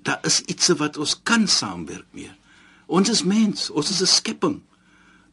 Daar 0.03 0.19
is 0.23 0.41
iets 0.41 0.67
wat 0.67 0.97
ons 0.97 1.15
kan 1.23 1.47
saamwerk 1.47 2.05
mee. 2.11 2.31
Ons 2.87 3.09
is 3.09 3.23
mens, 3.23 3.69
ons 3.69 3.89
is 3.89 4.01
'n 4.01 4.05
skepping. 4.05 4.61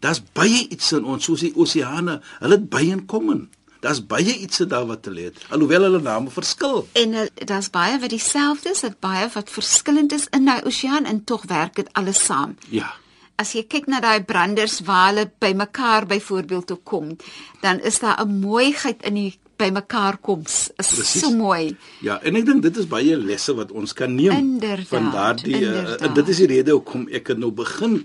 Daar's 0.00 0.22
baie 0.32 0.68
iets 0.68 0.92
in 0.92 1.04
ons 1.04 1.24
soos 1.24 1.40
die 1.40 1.54
oseane, 1.56 2.20
hulle 2.40 2.54
het 2.54 2.68
baie 2.68 2.90
in 2.92 3.06
kom. 3.06 3.48
Daar's 3.86 4.02
baie 4.02 4.34
iets 4.34 4.64
daar 4.66 4.86
wat 4.86 5.04
te 5.06 5.12
leer, 5.14 5.32
alhoewel 5.54 5.86
hulle 5.86 6.02
name 6.02 6.30
verskil. 6.34 6.86
En 6.98 7.12
uh, 7.14 7.26
daar's 7.46 7.70
baie 7.70 7.98
wat 8.02 8.10
dieselfde 8.10 8.72
is, 8.74 8.82
dit 8.82 9.00
baie 9.00 9.28
wat 9.34 9.50
verskillend 9.50 10.12
is 10.16 10.26
in 10.34 10.48
daai 10.50 10.64
oseaan 10.66 11.06
en 11.06 11.24
tog 11.24 11.46
werk 11.46 11.78
dit 11.78 11.92
alles 11.94 12.24
saam. 12.24 12.56
Ja. 12.74 12.90
As 13.38 13.52
jy 13.54 13.62
kyk 13.68 13.86
na 13.92 14.00
daai 14.02 14.24
branders 14.24 14.80
waar 14.88 15.12
hulle 15.12 15.28
bymekaar 15.38 16.08
byvoorbeeld 16.10 16.66
toe 16.66 16.80
kom, 16.82 17.16
dan 17.62 17.78
is 17.80 18.00
daar 18.02 18.24
'n 18.24 18.40
mooiheid 18.40 19.02
in 19.06 19.14
die 19.14 19.38
bymekaar 19.56 20.18
koms. 20.18 20.70
Is 20.76 20.88
Presies. 20.88 21.22
so 21.22 21.30
mooi. 21.30 21.76
Ja, 22.00 22.18
en 22.22 22.36
ek 22.36 22.46
dink 22.46 22.62
dit 22.62 22.76
is 22.76 22.88
baie 22.88 23.16
lesse 23.16 23.54
wat 23.54 23.72
ons 23.72 23.92
kan 23.92 24.14
neem 24.14 24.32
Inderdaad, 24.32 24.88
van 24.88 25.10
daardie 25.10 25.62
uh, 25.64 26.14
dit 26.14 26.28
is 26.28 26.36
die 26.36 26.46
rede 26.46 26.70
hoekom 26.76 27.08
ek 27.08 27.32
het 27.32 27.38
nou 27.38 27.52
begin 27.56 28.02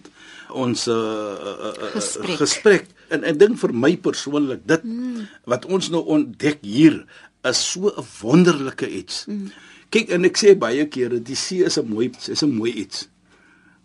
ons 0.51 0.87
uh, 0.87 0.95
uh, 0.95 1.55
uh, 1.71 1.91
Gesprek. 1.95 2.37
gesprek. 2.37 2.89
En 3.11 3.25
ek 3.27 3.39
dink 3.41 3.59
vir 3.61 3.73
my 3.75 3.91
persoonlik 3.97 4.63
dit 4.69 4.83
mm. 4.87 5.27
wat 5.51 5.67
ons 5.67 5.91
nou 5.93 6.03
ontdek 6.15 6.63
hier 6.65 7.01
is 7.47 7.61
so 7.71 7.91
'n 7.91 8.05
wonderlike 8.21 8.87
iets. 8.87 9.25
Mm. 9.27 9.51
Kyk, 9.91 10.09
en 10.15 10.25
ek 10.25 10.37
sê 10.39 10.55
baie 10.55 10.87
kere, 10.87 11.19
die 11.19 11.35
see 11.35 11.65
is 11.67 11.77
'n 11.77 11.87
mooi 11.89 12.11
is 12.27 12.43
'n 12.43 12.55
mooi 12.55 12.71
iets. 12.71 13.09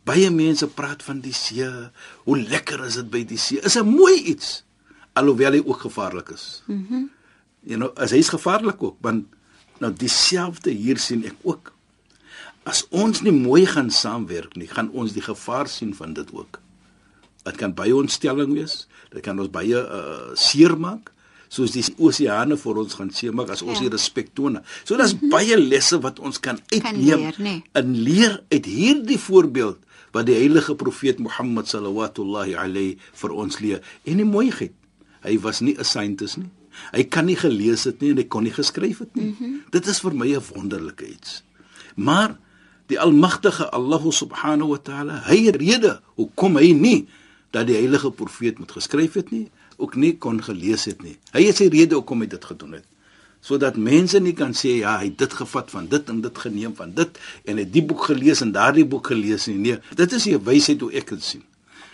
Baie 0.06 0.30
mense 0.30 0.66
praat 0.66 1.02
van 1.02 1.20
die 1.20 1.34
see, 1.34 1.66
hoe 2.24 2.38
lekker 2.38 2.84
is 2.86 2.94
dit 2.94 3.10
by 3.10 3.24
die 3.24 3.38
see? 3.38 3.58
Is 3.58 3.76
'n 3.76 3.88
mooi 3.88 4.14
iets 4.22 4.62
alhoewel 5.16 5.52
hy 5.52 5.62
ook 5.64 5.80
gevaarlik 5.88 6.30
is. 6.30 6.62
Mhm. 6.66 6.94
Mm 6.94 7.10
you 7.66 7.76
know, 7.76 7.90
as 7.98 8.14
hy's 8.14 8.30
gevaarlik 8.30 8.82
ook, 8.82 8.96
want 9.02 9.26
nou 9.82 9.90
dieselfde 9.92 10.70
hier 10.70 11.00
sien 11.02 11.24
ek 11.26 11.34
ook. 11.42 11.72
As 12.66 12.84
ons 12.94 13.24
nie 13.26 13.34
mooi 13.34 13.64
gaan 13.66 13.90
saamwerk 13.90 14.54
nie, 14.58 14.68
gaan 14.70 14.92
ons 14.94 15.16
die 15.16 15.24
gevaar 15.24 15.66
sien 15.70 15.90
van 15.94 16.14
dit 16.14 16.30
ook. 16.32 16.60
Dit 17.46 17.60
kan 17.60 17.74
baie 17.74 17.94
ontstelling 17.94 18.54
wees, 18.56 18.86
dit 19.12 19.22
kan 19.22 19.38
ons 19.38 19.50
baie 19.52 19.78
uh, 19.78 20.32
seermaak 20.34 21.12
soos 21.52 21.70
die 21.76 21.84
oseane 22.02 22.56
vir 22.58 22.78
ons 22.82 22.96
gaan 22.98 23.12
seemaak 23.14 23.52
as 23.54 23.62
ons 23.62 23.78
ja. 23.78 23.90
respek 23.92 24.32
toon. 24.34 24.58
So 24.84 24.96
daar's 24.98 25.14
mm 25.14 25.20
-hmm. 25.20 25.30
baie 25.30 25.56
lesse 25.56 26.00
wat 26.02 26.18
ons 26.18 26.40
kan 26.40 26.58
uitneem 26.72 27.20
leer, 27.20 27.34
nee. 27.38 27.62
en 27.72 27.94
leer 27.94 28.42
uit 28.50 28.66
hierdie 28.66 29.18
voorbeeld 29.18 29.78
wat 30.12 30.26
die 30.26 30.34
heilige 30.34 30.74
profeet 30.74 31.18
Mohammed 31.18 31.68
sallallahu 31.68 32.54
alayhi 32.56 32.98
vir 33.12 33.30
ons 33.30 33.58
leer. 33.58 33.80
En 34.04 34.16
die 34.16 34.24
mooiheid, 34.24 34.72
hy 35.20 35.38
was 35.40 35.60
nie 35.60 35.76
'n 35.78 35.84
scientist 35.84 36.36
nie. 36.36 36.50
Hy 36.92 37.04
kan 37.04 37.24
nie 37.24 37.36
gelees 37.36 37.84
het 37.84 38.00
nie 38.00 38.10
en 38.10 38.16
hy 38.16 38.24
kon 38.24 38.42
nie 38.42 38.52
geskryf 38.52 38.98
het 38.98 39.14
nie. 39.14 39.24
Mm 39.24 39.36
-hmm. 39.38 39.62
Dit 39.70 39.86
is 39.86 40.00
vir 40.00 40.14
my 40.14 40.28
'n 40.36 40.42
wonderlike 40.54 41.08
iets. 41.08 41.42
Maar 41.94 42.36
die 42.86 43.00
almagtige 43.00 43.70
Allah 43.70 44.02
subhanahu 44.10 44.70
wa 44.70 44.78
ta'ala, 44.78 45.22
hy 45.26 45.50
rede 45.50 46.00
hoekom 46.14 46.56
hy 46.56 46.72
nie 46.72 47.06
dat 47.50 47.66
die 47.66 47.76
heilige 47.76 48.10
profeet 48.10 48.58
moet 48.58 48.72
geskryf 48.72 49.14
het 49.14 49.30
nie 49.30 49.48
ook 49.76 49.96
nie 50.00 50.14
kon 50.18 50.38
gelees 50.42 50.86
het 50.88 51.02
nie. 51.04 51.16
Hy 51.34 51.46
het 51.48 51.58
sy 51.60 51.68
rede 51.72 51.98
hoekom 51.98 52.24
hy 52.24 52.30
dit 52.32 52.44
gedoen 52.44 52.78
het. 52.78 52.86
Sodat 53.44 53.76
mense 53.78 54.18
nie 54.22 54.32
kan 54.36 54.56
sê 54.56 54.78
ja, 54.80 54.96
hy 55.02 55.10
het 55.10 55.18
dit 55.20 55.36
gevat 55.38 55.68
van 55.70 55.86
dit 55.90 56.08
en 56.10 56.22
dit 56.24 56.38
geneem 56.46 56.72
van 56.78 56.94
dit 56.96 57.20
en 57.44 57.60
het 57.60 57.70
die 57.72 57.84
boek 57.84 58.08
gelees 58.08 58.42
en 58.42 58.54
daardie 58.54 58.86
boek 58.88 59.12
gelees 59.12 59.46
nie. 59.50 59.58
Nee, 59.66 59.78
dit 59.94 60.12
is 60.12 60.26
'n 60.26 60.42
wysheid 60.42 60.80
hoe 60.80 60.92
ek 60.92 61.08
dit 61.10 61.22
sien. 61.22 61.44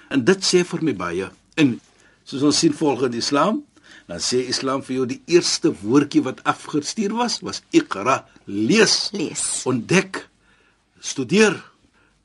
En 0.08 0.24
dit 0.24 0.40
sê 0.40 0.64
vir 0.64 0.82
my 0.82 0.94
baie. 0.94 1.30
En 1.56 1.80
soos 2.24 2.42
ons 2.42 2.58
sien 2.58 2.72
volgens 2.72 3.16
Islam, 3.16 3.64
dan 4.06 4.18
sê 4.18 4.46
Islam 4.48 4.82
vir 4.82 4.96
jou 4.96 5.06
die 5.06 5.22
eerste 5.26 5.72
woordjie 5.82 6.22
wat 6.22 6.42
afgestuur 6.44 7.14
was, 7.14 7.40
was 7.40 7.62
Iqra, 7.70 8.26
lees. 8.44 9.10
Lees. 9.12 9.62
Ontdek, 9.64 10.28
studeer, 11.00 11.64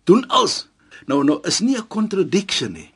doen 0.04 0.28
alles. 0.28 0.68
Nou 1.06 1.24
nou 1.24 1.40
is 1.44 1.60
nie 1.60 1.78
'n 1.78 1.88
contradiction 1.88 2.72
nie. 2.72 2.92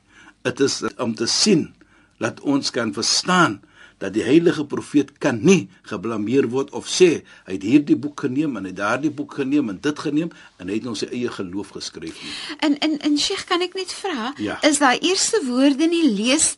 Dit 0.48 0.60
is 0.60 0.82
om 0.98 1.16
te 1.16 1.28
sien 1.30 1.74
laat 2.22 2.42
ons 2.42 2.70
kan 2.70 2.94
verstaan 2.94 3.60
dat 4.02 4.14
die 4.14 4.24
heilige 4.26 4.66
profeet 4.66 5.14
kan 5.22 5.38
nie 5.46 5.70
geblameer 5.90 6.48
word 6.50 6.72
of 6.78 6.88
sê 6.90 7.10
hy 7.46 7.58
het 7.58 7.66
hierdie 7.66 7.98
boek 7.98 8.24
geneem 8.26 8.58
en 8.58 8.66
hy 8.66 8.74
daardie 8.78 9.12
boek 9.14 9.38
geneem 9.42 9.70
en 9.74 9.78
dit 9.82 10.02
geneem 10.06 10.32
en 10.58 10.72
hy 10.72 10.80
het 10.80 10.88
ons 10.90 11.04
sy 11.04 11.10
eie 11.14 11.30
geloof 11.30 11.76
geskryf 11.78 12.18
nie. 12.24 12.34
En 12.66 12.78
en 12.82 12.98
en 13.06 13.20
Sheikh 13.22 13.46
kan 13.50 13.62
ek 13.62 13.78
net 13.78 13.94
vra, 13.94 14.32
ja. 14.42 14.58
is 14.66 14.82
daai 14.82 14.98
eerste 14.98 15.44
woorde 15.46 15.90
nie 15.92 16.08
lees 16.10 16.56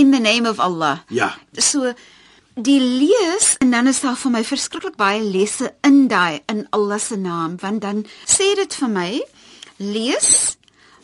in 0.00 0.14
the 0.14 0.22
name 0.22 0.48
of 0.48 0.60
Allah? 0.60 1.04
Ja. 1.12 1.34
So 1.52 1.92
die 2.56 2.80
lees 2.80 3.54
en 3.60 3.70
dan 3.76 3.92
is 3.92 4.00
daar 4.00 4.16
vir 4.18 4.34
my 4.38 4.42
verskriklik 4.44 4.96
baie 5.00 5.20
lesse 5.22 5.70
in 5.86 6.06
daai 6.08 6.40
in 6.50 6.64
Allah 6.76 6.98
se 7.00 7.16
naam 7.16 7.56
want 7.60 7.84
dan 7.84 8.02
sê 8.26 8.54
dit 8.56 8.74
vir 8.80 8.90
my 8.90 9.10
lees 9.78 10.56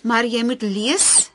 maar 0.02 0.24
jy 0.24 0.42
moet 0.44 0.62
lees 0.62 1.25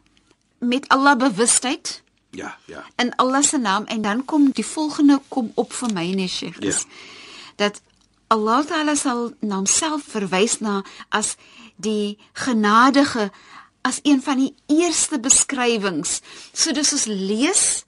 met 0.62 0.88
Allah 0.88 1.18
bewustheid 1.18 2.01
Ja, 2.32 2.58
ja. 2.65 2.86
In 2.96 3.15
Allah 3.15 3.44
se 3.44 3.58
naam 3.58 3.86
en 3.86 4.01
dan 4.01 4.25
kom 4.25 4.51
die 4.51 4.65
volgende 4.65 5.22
kom 5.27 5.51
op 5.56 5.74
vir 5.74 5.94
my 5.94 6.06
nee 6.15 6.27
Sheikh 6.27 6.62
ja. 6.63 6.77
dat 7.56 7.82
Allah 8.27 8.65
Taala 8.65 8.96
sal 8.96 9.34
na 9.39 9.56
homself 9.56 10.03
verwys 10.08 10.60
na 10.60 10.84
as 11.10 11.36
die 11.75 12.18
genadige 12.34 13.32
as 13.82 14.00
een 14.03 14.22
van 14.24 14.38
die 14.38 14.53
eerste 14.68 15.20
beskrywings. 15.20 16.22
So 16.53 16.72
dis 16.72 16.94
ons 16.94 17.06
lees 17.06 17.84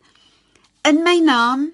in 0.82 1.03
my 1.03 1.20
naam 1.24 1.72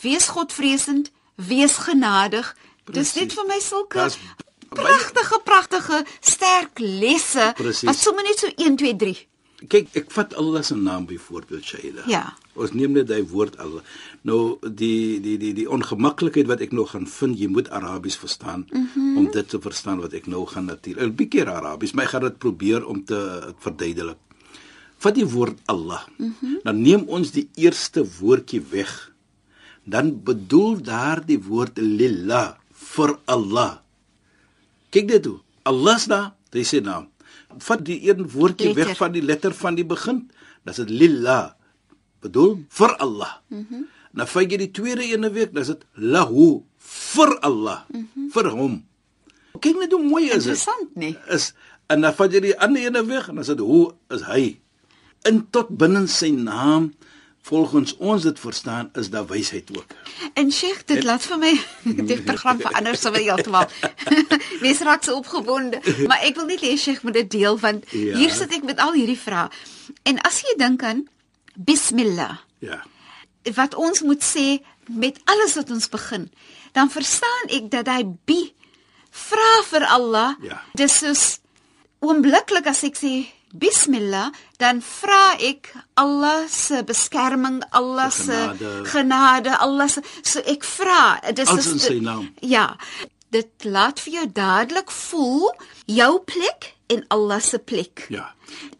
wees 0.00 0.28
Godvreesend, 0.28 1.10
wees 1.34 1.76
genadig. 1.76 2.56
Precies. 2.84 3.12
Dis 3.12 3.22
net 3.22 3.36
vir 3.36 3.46
my 3.46 3.60
sulke 3.60 4.08
pragtige 4.76 5.40
pragtige 5.44 6.04
sterk 6.20 6.78
lesse 6.78 7.52
Precies. 7.56 7.82
wat 7.88 7.96
sommer 7.96 8.22
net 8.22 8.38
so 8.38 8.48
1 8.56 8.76
2 8.76 8.96
3 8.96 9.26
kyk 9.70 9.94
ek 9.98 10.10
vat 10.14 10.34
Allah 10.40 10.62
se 10.64 10.76
naam 10.76 11.06
byvoorbeeld 11.08 11.64
Shaila. 11.64 12.04
Ja. 12.10 12.22
Ons 12.56 12.72
neem 12.76 12.94
net 12.96 13.08
daai 13.10 13.24
woord 13.30 13.58
Allah. 13.62 13.82
Nou 14.26 14.58
die 14.62 15.18
die 15.24 15.36
die 15.40 15.52
die 15.56 15.66
ongemaklikheid 15.70 16.48
wat 16.50 16.62
ek 16.64 16.74
nou 16.76 16.86
gaan 16.88 17.06
vind, 17.10 17.38
jy 17.38 17.48
moet 17.52 17.70
Arabies 17.74 18.18
verstaan 18.20 18.66
mm 18.70 18.88
-hmm. 18.94 19.16
om 19.18 19.30
dit 19.32 19.48
te 19.48 19.60
verstaan 19.60 20.00
wat 20.00 20.12
ek 20.12 20.26
nou 20.26 20.46
gaan 20.46 20.64
natuurlik 20.64 21.04
'n 21.04 21.16
bietjie 21.16 21.46
Arabies, 21.46 21.92
maar 21.92 22.04
ek 22.04 22.10
gaan 22.10 22.28
dit 22.28 22.38
probeer 22.38 22.86
om 22.86 23.04
te 23.04 23.52
verduidelik. 23.58 24.18
Vat 24.98 25.14
die 25.14 25.26
woord 25.26 25.58
Allah. 25.66 26.02
Mm 26.18 26.34
-hmm. 26.40 26.60
Dan 26.62 26.82
neem 26.82 27.02
ons 27.08 27.30
die 27.30 27.48
eerste 27.54 28.06
woordjie 28.20 28.62
weg. 28.70 29.12
Dan 29.84 30.22
bedoel 30.22 30.82
daar 30.82 31.26
die 31.26 31.42
woord 31.42 31.78
lillah 31.78 32.56
vir 32.72 33.18
Allah. 33.24 33.78
Kyk 34.90 35.08
dit 35.08 35.22
toe. 35.22 35.38
Allah 35.62 35.98
se 35.98 36.08
naam, 36.08 36.32
dis 36.50 36.68
sy 36.68 36.78
naam 36.78 37.08
vat 37.58 37.84
die 37.84 37.98
een 38.08 38.24
woordjie 38.30 38.74
weg 38.74 38.96
van 38.96 39.12
die 39.12 39.22
letter 39.22 39.54
van 39.54 39.74
die 39.74 39.86
begin, 39.86 40.26
dan 40.64 40.74
is 40.74 40.80
dit 40.84 40.90
lillah. 40.90 41.52
Bedoel 42.20 42.58
vir 42.68 42.96
Allah. 42.96 43.36
Mhm. 43.48 43.66
Mm 43.70 43.92
nou 44.16 44.24
vat 44.24 44.48
jy 44.48 44.56
die 44.56 44.72
tweede 44.72 45.04
ene 45.04 45.28
week, 45.28 45.50
dan 45.52 45.60
is 45.60 45.68
dit 45.74 45.82
lahu 46.00 46.62
vir 46.80 47.34
Allah, 47.44 47.82
mm 47.92 48.08
-hmm. 48.14 48.30
vir 48.32 48.46
hom. 48.48 48.84
Kyk 49.60 49.76
net 49.76 49.92
hoe 49.92 50.02
mooi 50.02 50.24
is 50.24 50.30
dit. 50.30 50.56
Interessant, 50.56 50.94
nee. 50.96 51.18
Is 51.28 51.52
en 51.86 52.00
dan 52.00 52.14
vat 52.14 52.32
jy 52.32 52.40
die 52.40 52.54
ander 52.58 52.82
ene 52.82 53.02
weg 53.06 53.28
en 53.28 53.34
dan 53.38 53.44
is 53.44 53.52
dit 53.52 53.62
hoe 53.62 53.94
is 54.14 54.24
hy? 54.26 54.58
In 55.28 55.44
tot 55.54 55.68
binne 55.68 56.06
sy 56.10 56.30
naam 56.30 56.94
volgens 57.46 57.96
ons 57.96 58.22
dit 58.22 58.40
verstaan 58.40 58.88
is 58.98 59.10
daar 59.10 59.26
wysheid 59.26 59.70
ook. 59.76 59.86
En 60.34 60.52
Sheikh, 60.52 60.82
dit 60.84 61.04
laat 61.04 61.22
vir 61.22 61.38
my 61.38 61.52
die 62.10 62.18
program 62.22 62.58
verander 62.60 62.98
sou 62.98 63.12
heeltemal. 63.14 63.68
Mens 64.64 64.82
raak 64.86 65.06
so 65.06 65.14
opgewonde, 65.20 65.78
maar 66.10 66.24
ek 66.26 66.40
wil 66.40 66.48
net 66.50 66.64
hê 66.66 66.74
Sheikh 66.80 67.04
moet 67.06 67.20
dit 67.20 67.30
deel 67.38 67.58
want 67.62 67.86
ja. 67.94 68.16
hier 68.18 68.34
sit 68.34 68.54
ek 68.56 68.66
met 68.66 68.82
al 68.82 68.98
hierdie 68.98 69.18
vrae. 69.20 69.46
En 70.10 70.18
as 70.26 70.40
jy 70.42 70.56
dink 70.58 70.82
aan 70.82 71.04
bismillah. 71.54 72.42
Ja. 72.64 72.82
Wat 73.54 73.78
ons 73.78 74.02
moet 74.02 74.26
sê 74.26 74.58
met 74.90 75.22
alles 75.30 75.54
wat 75.54 75.70
ons 75.70 75.86
begin, 75.92 76.26
dan 76.74 76.90
verstaan 76.90 77.54
ek 77.54 77.70
dat 77.70 77.86
hy 77.94 78.02
bi 78.26 78.40
vra 79.30 79.54
vir 79.70 79.86
Allah. 79.94 80.34
Ja. 80.42 80.60
Dis 80.74 80.98
is 81.06 81.24
oombliklik 82.02 82.66
as 82.66 82.82
ek 82.90 82.98
sê 82.98 83.14
Bismillah, 83.56 84.34
dan 84.60 84.80
vra 84.82 85.36
ek 85.42 85.72
Allah 86.00 86.46
se 86.48 86.82
beskerming, 86.86 87.62
Allah 87.70 88.10
se 88.10 88.32
genade. 88.32 88.88
genade, 88.88 89.58
Allah 89.58 89.88
se 89.88 90.02
so 90.22 90.40
ek 90.40 90.64
vra, 90.64 91.18
dis 91.34 91.50
is 91.52 91.66
in 91.72 91.82
sy 91.82 91.98
naam. 92.00 92.30
Ja. 92.40 92.76
Dit 93.34 93.66
laat 93.66 94.00
vir 94.00 94.20
jou 94.20 94.26
dadelik 94.32 94.90
voel 94.90 95.50
jou 95.90 96.12
plek 96.24 96.72
en 96.92 97.04
Allah 97.12 97.40
se 97.42 97.58
plek. 97.58 98.06
Ja. 98.08 98.30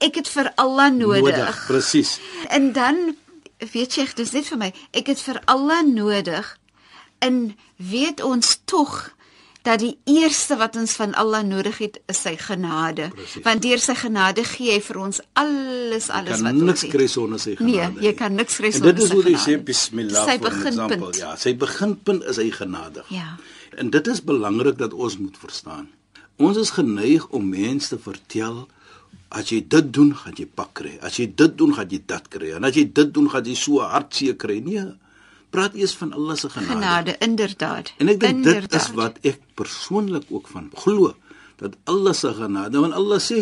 Ek 0.00 0.16
het 0.20 0.28
vir 0.30 0.52
Allah 0.56 0.88
nodig. 0.94 1.34
Nodig, 1.36 1.64
presies. 1.66 2.16
En 2.48 2.72
dan 2.72 3.16
weet 3.72 3.98
jy, 3.98 4.06
dis 4.16 4.32
net 4.36 4.48
vir 4.48 4.60
my, 4.60 4.70
ek 4.96 5.10
het 5.12 5.20
vir 5.20 5.40
Allah 5.50 5.82
nodig. 5.84 6.54
En 7.24 7.56
weet 7.76 8.22
ons 8.24 8.56
tog 8.64 9.15
dat 9.66 9.82
die 9.82 9.94
eerste 10.08 10.56
wat 10.60 10.76
ons 10.78 10.94
van 10.98 11.14
Allah 11.18 11.42
nodig 11.46 11.78
het 11.82 11.98
is 12.10 12.20
sy 12.22 12.36
genade. 12.40 13.08
Precies. 13.14 13.42
Want 13.46 13.64
deur 13.64 13.82
sy 13.82 13.96
genade 13.98 14.44
gee 14.46 14.76
hy 14.76 14.80
vir 14.86 15.00
ons 15.02 15.20
alles 15.42 16.08
alles 16.08 16.42
wat 16.44 16.52
ons 16.52 16.62
het. 16.62 16.68
Niks 16.70 16.86
kry 16.92 17.08
sonder 17.10 17.42
sy 17.42 17.56
nee, 17.56 17.58
genade. 17.58 17.98
Nee, 17.98 18.06
jy 18.06 18.14
kan 18.20 18.38
niks 18.38 18.60
kry 18.60 18.70
sonder 18.74 18.94
sy 18.94 18.94
genade. 18.94 19.02
Dit 19.02 19.10
is 19.10 19.16
hoe 19.16 19.32
hy 19.32 19.42
sê 19.42 19.58
bismillah 19.70 20.30
sy 20.30 20.38
beginpunt. 20.44 21.20
Ja, 21.22 21.34
sy 21.40 21.54
beginpunt 21.58 22.28
is 22.32 22.40
hy 22.42 22.48
genadig. 22.54 23.10
Ja. 23.14 23.34
En 23.76 23.90
dit 23.92 24.12
is 24.14 24.22
belangrik 24.24 24.78
dat 24.80 24.94
ons 24.94 25.18
moet 25.20 25.36
verstaan. 25.42 25.90
Ons 26.36 26.60
is 26.60 26.72
geneig 26.76 27.26
om 27.34 27.48
mense 27.50 27.94
te 27.94 28.00
vertel 28.00 28.66
as 29.36 29.50
jy 29.50 29.58
dit 29.66 29.88
doen, 29.92 30.12
gaan 30.14 30.36
jy 30.38 30.46
pak 30.46 30.70
kry. 30.78 30.94
As 31.04 31.18
jy 31.18 31.26
dit 31.34 31.56
doen, 31.58 31.72
gaan 31.74 31.90
jy 31.90 31.98
dat 32.06 32.28
kry. 32.32 32.52
En 32.56 32.64
as 32.68 32.76
jy 32.78 32.86
dit 32.94 33.10
doen, 33.12 33.26
gaan 33.32 33.44
jy 33.44 33.56
so 33.58 33.82
hartseer 33.82 34.38
kry. 34.38 34.60
Nee 34.64 34.86
praat 35.56 35.76
eers 35.78 35.94
van 35.96 36.12
Allah 36.12 36.36
se 36.36 36.50
genade. 36.52 36.72
Genade 36.72 37.16
inderdaad. 37.24 37.92
En 38.02 38.12
ek 38.12 38.20
dink 38.20 38.44
dit 38.44 38.76
is 38.76 38.88
wat 38.98 39.20
ek 39.26 39.40
persoonlik 39.58 40.28
ook 40.28 40.50
van 40.52 40.68
glo 40.84 41.14
dat 41.60 41.78
Allah 41.88 42.12
se 42.14 42.32
genade, 42.36 42.80
want 42.84 42.96
Allah 42.96 43.20
sê 43.22 43.40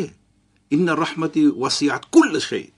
inna 0.75 0.95
rahmati 0.95 1.49
wasi'at 1.51 2.07
kull 2.15 2.39
shay. 2.41 2.69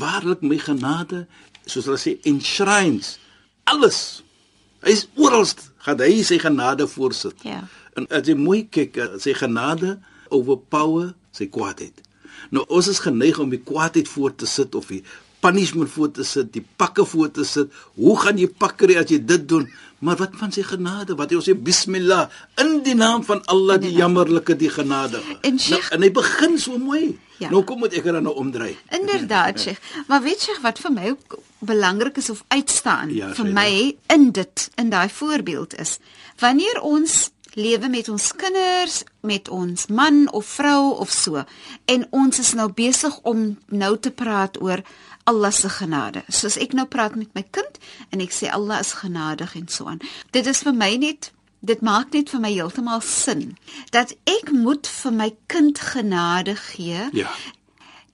Waarlik 0.00 0.42
my 0.44 0.58
genade, 0.60 1.24
soos 1.64 1.88
hulle 1.88 2.00
sê 2.00 2.18
enshrines 2.28 3.16
alles. 3.66 4.22
Hy 4.84 4.94
is 4.94 5.06
oral 5.18 5.46
gaan 5.86 6.02
hy 6.02 6.22
sy 6.26 6.38
genade 6.42 6.86
voorsit. 6.90 7.42
Ja. 7.46 7.64
En 7.98 8.06
as 8.14 8.28
jy 8.28 8.36
mooi 8.38 8.66
kyk, 8.70 8.98
eh, 9.00 9.16
sy 9.22 9.34
genade 9.34 9.96
overpower 10.34 11.14
sy 11.34 11.48
kwaadheid. 11.50 12.02
Nou 12.50 12.64
ons 12.68 12.88
is 12.88 13.02
geneig 13.02 13.38
om 13.42 13.50
die 13.50 13.62
kwaadheid 13.62 14.08
voor 14.08 14.34
te 14.34 14.46
sit 14.46 14.74
of 14.74 14.90
die 14.92 15.02
punishment 15.40 15.90
voor 15.90 16.10
te 16.10 16.24
sit, 16.24 16.52
die 16.52 16.64
pakke 16.76 17.04
voor 17.04 17.30
te 17.30 17.44
sit. 17.44 17.72
Hoe 17.94 18.16
gaan 18.20 18.38
jy 18.38 18.48
pakker 18.48 18.96
as 18.98 19.10
jy 19.10 19.18
dit 19.24 19.48
doen? 19.48 19.68
Maar 19.98 20.16
wat 20.16 20.34
van 20.36 20.52
sy 20.52 20.62
genade? 20.62 21.14
Wat 21.16 21.30
hy 21.30 21.36
ons 21.38 21.46
sê 21.48 21.54
bismillah 21.56 22.26
in 22.60 22.82
die 22.84 22.94
naam 22.94 23.24
van 23.24 23.40
Allah 23.52 23.78
die 23.80 23.92
jammerlike 23.96 24.56
die 24.56 24.68
genadige. 24.70 25.38
En 25.40 25.56
nou, 25.56 25.62
Sheikh- 25.62 25.92
en 25.92 26.02
hy 26.02 26.10
begin 26.12 26.58
so 26.58 26.78
mooi. 26.78 27.18
Ja. 27.38 27.50
Nou 27.50 27.62
kom 27.64 27.78
moet 27.78 27.92
ek 27.92 28.06
er 28.06 28.20
nou 28.22 28.34
omdraai. 28.34 28.76
Inderdaad, 28.90 29.60
Sheikh. 29.60 29.80
Maar 30.08 30.22
weet 30.22 30.46
jy 30.48 30.56
wat 30.62 30.78
vir 30.78 30.92
my 30.92 31.08
ook 31.10 31.38
belangrik 31.58 32.16
is 32.16 32.30
of 32.30 32.44
uitstaan 32.48 33.14
Ja, 33.14 33.32
vir 33.34 33.46
my 33.52 33.96
in 34.12 34.30
dit 34.32 34.70
in 34.76 34.90
daai 34.90 35.08
voorbeeld 35.08 35.78
is 35.80 35.98
wanneer 36.38 36.80
ons 36.80 37.30
lewe 37.56 37.88
met 37.88 38.08
ons 38.08 38.32
kinders, 38.36 39.02
met 39.20 39.48
ons 39.48 39.86
man 39.86 40.26
of 40.32 40.46
vrou 40.46 40.92
of 41.00 41.10
so 41.10 41.44
en 41.84 42.06
ons 42.10 42.38
is 42.38 42.52
nou 42.52 42.68
besig 42.72 43.18
om 43.22 43.58
nou 43.72 43.96
te 43.98 44.10
praat 44.10 44.60
oor 44.60 44.82
Allah 45.26 45.50
se 45.52 45.68
genade. 45.68 46.22
Soos 46.30 46.56
ek 46.62 46.72
nou 46.78 46.86
praat 46.86 47.16
met 47.18 47.32
my 47.34 47.42
kind 47.50 47.78
en 48.14 48.20
ek 48.22 48.30
sê 48.34 48.50
Allah 48.52 48.78
is 48.80 48.92
genadig 49.02 49.56
en 49.58 49.66
so 49.68 49.86
aan. 49.90 49.98
Dit 50.32 50.46
is 50.46 50.62
vir 50.62 50.72
my 50.76 50.92
net 51.02 51.32
dit 51.66 51.80
maak 51.82 52.12
net 52.14 52.30
vir 52.30 52.40
my 52.44 52.50
heeltemal 52.52 53.00
sin 53.02 53.56
dat 53.90 54.12
ek 54.30 54.52
moet 54.54 54.86
vir 54.86 55.12
my 55.12 55.30
kind 55.50 55.78
genade 55.82 56.54
gee 56.68 57.08
Ja. 57.16 57.30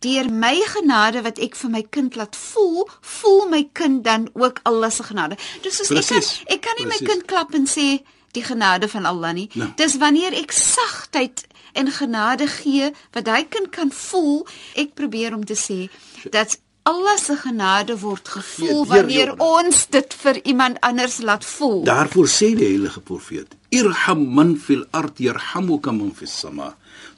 deur 0.01 0.31
my 0.31 0.55
genade 0.73 1.21
wat 1.23 1.39
ek 1.39 1.55
vir 1.57 1.71
my 1.71 1.83
kind 1.83 2.17
laat 2.17 2.37
voel, 2.37 2.89
voel 3.01 3.49
my 3.51 3.63
kind 3.75 4.05
dan 4.05 4.29
ook 4.35 4.61
Allah 4.65 4.91
se 4.91 5.03
genade. 5.03 5.37
Dus 5.63 5.77
soos 5.77 5.91
ek 5.91 6.07
kan 6.09 6.23
ek 6.57 6.61
kan 6.63 6.75
nie 6.79 6.87
my 6.87 6.97
presies. 6.97 7.09
kind 7.09 7.27
klap 7.27 7.55
en 7.55 7.67
sê 7.67 8.03
die 8.33 8.43
genade 8.43 8.89
van 8.89 9.05
Allah 9.07 9.33
nie. 9.37 9.49
Nou. 9.55 9.69
Dis 9.77 9.99
wanneer 10.01 10.33
ek 10.33 10.53
sagtheid 10.53 11.45
en 11.75 11.91
genade 11.93 12.47
gee 12.49 12.91
wat 13.13 13.27
hy 13.29 13.43
kind 13.45 13.71
kan 13.71 13.91
voel, 13.93 14.47
ek 14.75 14.95
probeer 14.95 15.35
om 15.37 15.45
te 15.45 15.55
sê 15.55 15.91
dat 16.31 16.57
Allah 16.83 17.17
se 17.17 17.37
genade 17.37 17.99
word 17.99 18.29
gevoel 18.29 18.85
deur 18.85 18.87
wanneer 18.87 19.27
jou. 19.27 19.39
ons 19.39 19.87
dit 19.89 20.15
vir 20.15 20.41
iemand 20.43 20.81
anders 20.81 21.19
laat 21.23 21.45
voel. 21.45 21.85
Daarvoor 21.85 22.27
sê 22.27 22.55
die 22.59 22.67
heilige 22.67 23.01
profeet: 23.01 23.55
"Irham 23.69 24.25
man 24.35 24.57
fil 24.57 24.85
ard 24.91 25.19
yarhamuka 25.19 25.93
man 25.93 26.15
fis 26.15 26.39
sama." 26.39 26.75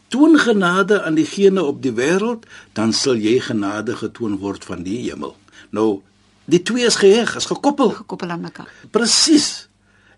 Toon 0.08 0.38
genade 0.38 1.02
aan 1.02 1.14
diegene 1.14 1.64
op 1.64 1.82
die 1.82 1.92
wêreld, 1.92 2.44
dan 2.72 2.92
sal 2.92 3.16
jy 3.16 3.40
genade 3.40 3.96
getoon 3.96 4.36
word 4.38 4.64
van 4.64 4.82
die 4.82 5.10
hemel. 5.10 5.36
Nou, 5.70 6.02
die 6.44 6.62
twee 6.62 6.84
is 6.84 6.94
geheg, 6.94 7.36
is 7.36 7.46
gekoppel. 7.46 7.90
gekoppel 7.90 8.28
aan 8.30 8.40
mekaar. 8.40 8.68
Presies. 8.90 9.68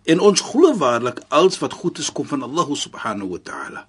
En 0.04 0.20
ons 0.20 0.40
glo 0.40 0.74
waarlik 0.76 1.20
alles 1.28 1.58
wat 1.58 1.72
goed 1.72 1.98
is 1.98 2.12
kom 2.12 2.26
van 2.26 2.42
Allah 2.42 2.74
subhanahu 2.74 3.28
wa 3.28 3.38
ta'ala. 3.42 3.86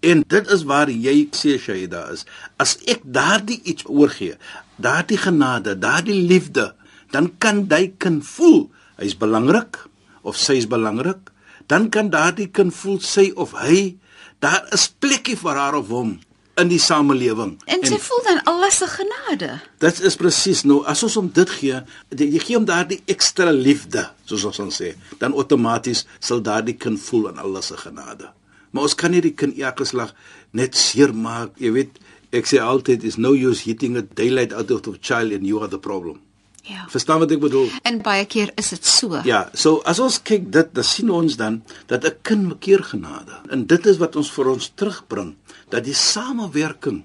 En 0.00 0.22
dit 0.26 0.50
is 0.54 0.62
waar 0.62 0.90
jy 0.90 1.28
sê 1.34 1.56
Shaida 1.58 2.04
is. 2.12 2.24
As 2.56 2.76
ek 2.86 3.00
daardie 3.04 3.60
iets 3.64 3.82
oorgee, 3.86 4.36
daardie 4.76 5.18
genade, 5.18 5.74
daardie 5.78 6.14
liefde, 6.28 6.74
dan 7.10 7.32
kan 7.38 7.64
jy 7.70 7.92
kan 7.98 8.20
voel 8.22 8.68
hy's 8.98 9.16
belangrik 9.18 9.78
of 10.22 10.36
sy 10.36 10.58
is 10.60 10.66
belangrik. 10.70 11.30
Dan 11.66 11.88
kan 11.90 12.10
daardie 12.10 12.48
kind 12.50 12.74
voel 12.74 13.00
sy 13.00 13.30
of 13.36 13.52
hy 13.58 13.96
daar 14.40 14.64
is 14.72 14.86
plekkie 14.88 15.36
vir 15.36 15.56
haar 15.58 15.74
of 15.74 15.88
hom 15.90 16.18
in 16.58 16.68
die 16.70 16.78
samelewing. 16.82 17.56
En 17.70 17.82
sy 17.86 17.98
voel 18.02 18.22
dan 18.26 18.40
Allah 18.50 18.70
se 18.74 18.86
genade. 18.90 19.60
Dit 19.78 20.00
is 20.00 20.16
presies 20.18 20.64
nou 20.66 20.80
as 20.90 21.02
ons 21.06 21.14
hom 21.14 21.28
dit 21.34 21.50
gee, 21.50 21.82
die- 22.10 22.30
jy 22.34 22.38
gee 22.38 22.56
hom 22.56 22.64
daardie 22.66 23.02
ekstra 23.06 23.50
liefde, 23.54 24.08
soos 24.26 24.44
ons 24.44 24.56
dan 24.56 24.70
sê, 24.74 24.94
dan 25.18 25.32
outomaties 25.34 26.04
sal 26.20 26.40
daardie 26.42 26.74
kind 26.76 26.98
voel 27.00 27.28
aan 27.28 27.38
Allah 27.38 27.62
se 27.62 27.76
genade. 27.76 28.30
Maar 28.70 28.88
ons 28.88 28.94
kan 28.94 29.10
nie 29.10 29.22
die 29.24 29.34
kind 29.34 29.58
elke 29.58 29.84
slag 29.88 30.14
net 30.52 30.76
seermaak, 30.76 31.56
jy 31.60 31.72
weet, 31.72 31.98
ek 32.32 32.48
sê 32.48 32.60
altyd 32.60 33.04
is 33.08 33.16
no 33.16 33.32
use 33.32 33.64
hitting 33.64 33.96
a 33.96 34.02
daylight 34.02 34.52
out 34.52 34.70
of 34.70 34.88
a 34.88 34.98
child 35.00 35.32
and 35.32 35.46
you 35.46 35.62
are 35.62 35.68
the 35.68 35.80
problem. 35.80 36.20
Ja. 36.68 36.84
Verstaan 36.92 37.22
wat 37.22 37.32
ek 37.32 37.40
bedoel? 37.40 37.70
En 37.88 38.02
baie 38.04 38.26
keer 38.28 38.52
is 38.60 38.74
dit 38.74 38.84
so. 38.84 39.22
Ja, 39.24 39.46
so 39.56 39.80
as 39.88 40.00
ons 40.04 40.18
kyk 40.20 40.50
dit, 40.52 40.72
dan 40.76 40.84
sien 40.84 41.08
ons 41.10 41.38
dan 41.40 41.62
dat 41.88 42.04
'n 42.04 42.16
kind 42.22 42.48
bekeer 42.48 42.84
genade. 42.84 43.40
En 43.48 43.66
dit 43.66 43.86
is 43.86 43.96
wat 43.96 44.16
ons 44.16 44.30
vir 44.30 44.48
ons 44.48 44.72
terugbring, 44.74 45.34
dat 45.70 45.84
die 45.84 45.94
samewerking 45.94 47.04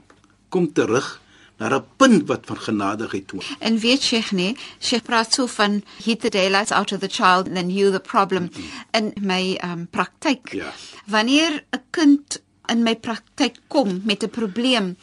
kom 0.50 0.74
terug 0.74 1.22
na 1.57 1.75
'n 1.75 1.86
punt 1.98 2.27
wat 2.27 2.45
van 2.45 2.57
genadigheid 2.57 3.27
toon. 3.27 3.41
En 3.60 3.77
weet 3.79 4.01
Sheikh 4.01 4.31
nee, 4.31 4.57
Sheikh 4.79 5.03
praat 5.03 5.33
so 5.33 5.45
van 5.45 5.83
hit 6.03 6.22
the 6.22 6.29
daylights 6.29 6.71
out 6.71 6.91
of 6.91 6.99
the 6.99 7.10
child 7.10 7.47
and 7.47 7.56
then 7.56 7.69
you 7.69 7.91
the 7.91 7.99
problem 7.99 8.49
in 8.91 9.13
my 9.21 9.60
um 9.63 9.88
praktyk. 9.89 10.51
Ja. 10.51 10.73
Wanneer 11.06 11.63
'n 11.69 11.82
kind 11.89 12.41
in 12.65 12.84
my 12.84 12.95
praktyk 12.95 13.56
kom 13.67 14.01
met 14.04 14.23
'n 14.23 14.30
probleem 14.30 14.97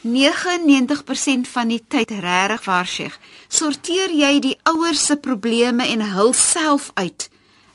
99% 0.00 1.48
van 1.48 1.68
die 1.68 1.84
tyd 1.88 2.10
regtig 2.10 2.64
waar 2.64 2.86
Sheikh, 2.86 3.18
sorteer 3.48 4.10
jy 4.10 4.38
die 4.40 4.58
ouers 4.62 5.06
se 5.06 5.16
probleme 5.16 5.86
en 5.86 6.10
hulself 6.12 6.90
uit 6.94 7.30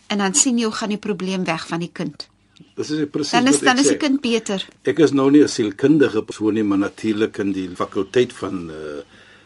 en 0.07 0.17
dan 0.17 0.33
sien 0.33 0.57
jy 0.57 0.63
hoe 0.63 0.73
gaan 0.73 0.93
die 0.93 1.01
probleem 1.01 1.43
weg 1.43 1.67
van 1.67 1.79
die 1.79 1.91
kind. 1.91 2.27
Dis 2.75 2.89
is 2.91 3.07
presies 3.11 3.31
Dan 3.31 3.47
is 3.47 3.59
wat 3.59 3.61
ek 3.61 3.67
dan 3.69 3.79
is 3.83 3.85
sê. 3.87 3.89
die 3.89 3.97
kind 3.97 4.21
beter. 4.21 4.65
Ek 4.83 4.99
is 4.99 5.11
nou 5.13 5.29
nie 5.31 5.43
'n 5.43 5.47
sielkundige 5.47 6.23
persoon 6.23 6.53
nie, 6.53 6.63
maar 6.63 6.77
natuurlik 6.77 7.37
in 7.37 7.51
die 7.51 7.69
fakulteit 7.69 8.33
van 8.33 8.69
uh 8.69 9.01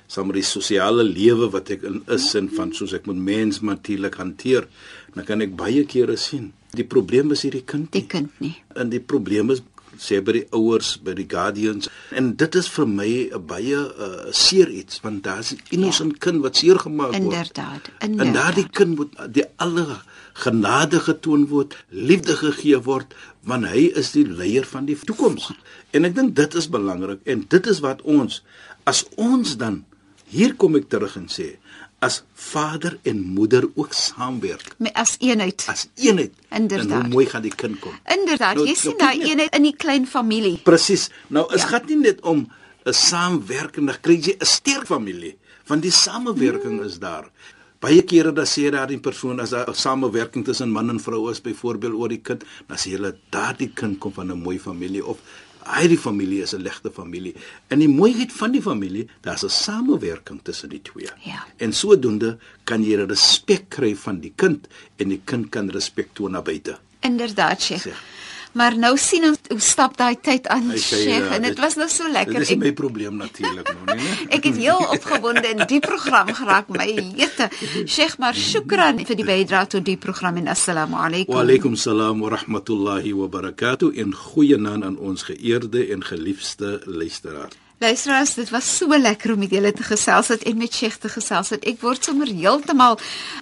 sommer 0.08 0.34
die 0.36 0.43
sosiale 0.43 1.03
lewe 1.03 1.49
wat 1.51 1.69
ek 1.69 1.84
in 1.84 2.01
is 2.08 2.34
en 2.36 2.47
van 2.49 2.71
soos 2.73 2.93
ek 2.93 3.06
moet 3.10 3.17
mens 3.19 3.60
natuurlik 3.62 4.15
hanteer, 4.15 4.67
dan 5.13 5.25
kan 5.25 5.41
ek 5.41 5.56
baie 5.60 5.84
kere 5.84 6.15
sien. 6.17 6.53
Die 6.71 6.86
probleem 6.86 7.32
is 7.32 7.43
hierdie 7.43 7.65
kind. 7.65 7.91
Die 7.91 8.01
nie. 8.01 8.08
kind 8.08 8.39
nie. 8.39 8.56
En 8.75 8.89
die 8.89 8.99
probleem 8.99 9.51
is 9.51 9.62
sê 10.01 10.19
by 10.23 10.38
die 10.39 10.45
ouers, 10.55 10.95
by 11.03 11.13
die 11.17 11.27
guardians 11.29 11.89
en 12.12 12.33
dit 12.39 12.55
is 12.55 12.69
vir 12.75 12.88
my 12.88 13.10
'n 13.33 13.45
baie 13.47 13.77
uh, 13.77 14.31
seer 14.31 14.69
iets 14.69 15.01
want 15.03 15.23
daar's 15.23 15.53
'n 15.53 15.60
innocent 15.69 16.13
ja. 16.13 16.19
kind 16.19 16.41
wat 16.41 16.55
seer 16.55 16.79
gemaak 16.79 17.12
word. 17.12 17.23
Inderdaad. 17.23 17.89
En 17.99 18.12
Inderdaad. 18.12 18.33
daardie 18.33 18.69
kind 18.69 18.95
moet 18.95 19.13
die 19.33 19.45
alle 19.55 19.86
genade 20.33 20.99
getoon 20.99 21.47
word, 21.47 21.75
liefde 21.89 22.36
gegee 22.36 22.77
word, 22.77 23.15
want 23.41 23.65
hy 23.65 23.89
is 23.95 24.12
die 24.12 24.25
leier 24.25 24.65
van 24.65 24.86
die 24.86 24.97
toekoms. 24.97 25.51
En 25.91 26.05
ek 26.05 26.15
dink 26.15 26.36
dit 26.36 26.53
is 26.53 26.69
belangrik 26.69 27.23
en 27.25 27.45
dit 27.47 27.67
is 27.67 27.79
wat 27.79 28.01
ons 28.01 28.41
as 28.83 29.05
ons 29.15 29.57
dan 29.57 29.83
hier 30.27 30.55
kom 30.55 30.75
ek 30.75 30.89
terug 30.91 31.15
en 31.19 31.27
sê 31.31 31.55
as 31.99 32.23
vader 32.33 32.99
en 33.03 33.21
moeder 33.21 33.69
ook 33.75 33.93
saamwerk 33.93 34.75
Met- 34.77 34.93
as 34.93 35.15
eenheid. 35.19 35.65
as 35.67 35.88
eenheid, 35.95 36.33
Inderdaad. 36.49 37.01
hoe 37.01 37.10
mooi 37.10 37.25
gaan 37.25 37.41
die 37.41 37.55
kind 37.55 37.79
kom. 37.79 37.91
Inderdaad, 38.05 38.55
Nou, 38.55 38.67
jy 38.67 38.73
nou 38.73 38.81
sien 38.81 38.97
daai 38.97 39.21
eenheid 39.23 39.55
in 39.55 39.63
die 39.63 39.75
klein 39.75 40.07
familie. 40.07 40.57
Presies. 40.63 41.10
Nou 41.27 41.53
is 41.53 41.62
Ja. 41.62 41.79
dit 41.79 41.86
nie 41.89 41.97
net 41.97 42.21
om 42.21 42.47
'n 42.86 42.93
saamwerkende 42.93 43.97
kry 44.01 44.15
jy 44.21 44.36
'n 44.39 44.45
sterk 44.45 44.86
familie, 44.86 45.38
want 45.67 45.81
die 45.81 45.91
samewerking 45.91 46.81
is 46.86 46.99
daar. 46.99 47.29
Baie 47.79 48.01
kere 48.01 48.31
dan 48.33 48.45
sê 48.45 48.71
daardie 48.71 48.99
persoon 48.99 49.39
as 49.39 49.49
daar 49.49 49.67
'n 49.69 49.73
samewerking 49.75 50.45
tussen 50.45 50.69
man 50.71 50.89
en 50.89 50.99
vrou 50.99 51.29
is 51.31 51.41
byvoorbeeld 51.41 51.93
oor 51.93 52.10
die 52.10 52.21
kind, 52.21 52.43
dan 52.67 52.77
sê 52.77 52.91
hulle 52.91 53.15
daardie 53.29 53.71
kind 53.73 53.99
kom 53.99 54.13
van 54.13 54.31
'n 54.31 54.41
mooi 54.41 54.60
familie 54.60 55.05
of 55.05 55.17
hy 55.67 55.88
die 55.91 55.99
familie 55.99 56.41
is 56.43 56.53
'n 56.53 56.62
legte 56.62 56.91
familie. 56.91 57.36
En 57.67 57.80
die 57.80 57.89
mooiheid 57.89 58.32
van 58.32 58.51
die 58.51 58.62
familie, 58.62 59.08
daar's 59.21 59.43
'n 59.43 59.49
samewerking 59.49 60.39
tussen 60.43 60.69
die 60.69 60.82
twee. 60.82 61.10
Ja. 61.23 61.45
En 61.58 61.73
sodoende 61.73 62.38
kan 62.63 62.84
jy 62.84 62.95
respek 62.95 63.69
kry 63.69 63.95
van 63.95 64.19
die 64.19 64.34
kind 64.36 64.67
en 64.97 65.10
die 65.10 65.21
kind 65.23 65.49
kan 65.49 65.69
respek 65.69 66.08
toon 66.13 66.32
na 66.32 66.41
buite. 66.41 66.77
Inderdaad, 66.99 67.62
Sheikh. 67.62 67.86
Maar 68.53 68.77
nou 68.77 68.97
sien 68.97 69.23
ons 69.23 69.39
hoe 69.49 69.60
stap 69.60 69.97
daai 69.97 70.15
tyd 70.21 70.47
aan, 70.47 70.71
sê, 70.71 71.01
Sheikh, 71.03 71.27
ja, 71.27 71.36
en 71.36 71.41
dit 71.41 71.60
was 71.60 71.75
nou 71.75 71.88
so 71.89 72.07
lekker. 72.12 72.33
Dit 72.39 72.47
is 72.47 72.53
Ek 72.55 72.60
my 72.63 72.71
probleem 72.73 73.17
natuurlik 73.19 73.69
nou 73.73 73.97
nie. 73.97 74.03
nee. 74.03 74.27
ek 74.38 74.43
het 74.49 74.55
heel 74.55 74.81
opgewonde 74.95 75.47
in 75.51 75.63
die 75.67 75.79
program 75.79 76.33
geraak, 76.33 76.69
my 76.69 76.88
jete. 77.17 77.49
Sheikh, 77.86 78.17
maar 78.17 78.33
shukran 78.33 79.03
vir 79.05 79.15
die 79.19 79.27
bydrae 79.27 79.67
tot 79.67 79.86
die 79.86 79.97
program 79.97 80.38
en 80.38 80.47
assalamu 80.47 80.95
alaykum. 80.95 81.36
Wa 81.36 81.41
alaykum 81.45 81.75
salaam 81.75 82.19
wa 82.23 82.29
rahmatullahi 82.38 83.13
wa 83.13 83.27
barakatuh 83.27 83.93
en 83.97 84.13
goeienaand 84.15 84.83
aan 84.83 84.97
ons 84.97 85.23
geëerde 85.29 85.88
en 85.93 86.03
geliefde 86.03 86.81
luisteraar. 86.86 87.66
Luisteraars, 87.83 88.35
dit 88.35 88.50
was 88.50 88.76
so 88.76 88.87
lekker 88.98 89.33
om 89.33 89.38
met 89.42 89.50
julle 89.50 89.72
te 89.74 89.83
gesels 89.83 90.28
het 90.31 90.42
en 90.46 90.57
met 90.57 90.74
Sheikh 90.74 90.96
te 91.02 91.09
gesels 91.11 91.50
het. 91.50 91.64
Ek 91.66 91.81
word 91.83 92.05
sommer 92.07 92.31
heeltemal 92.31 92.98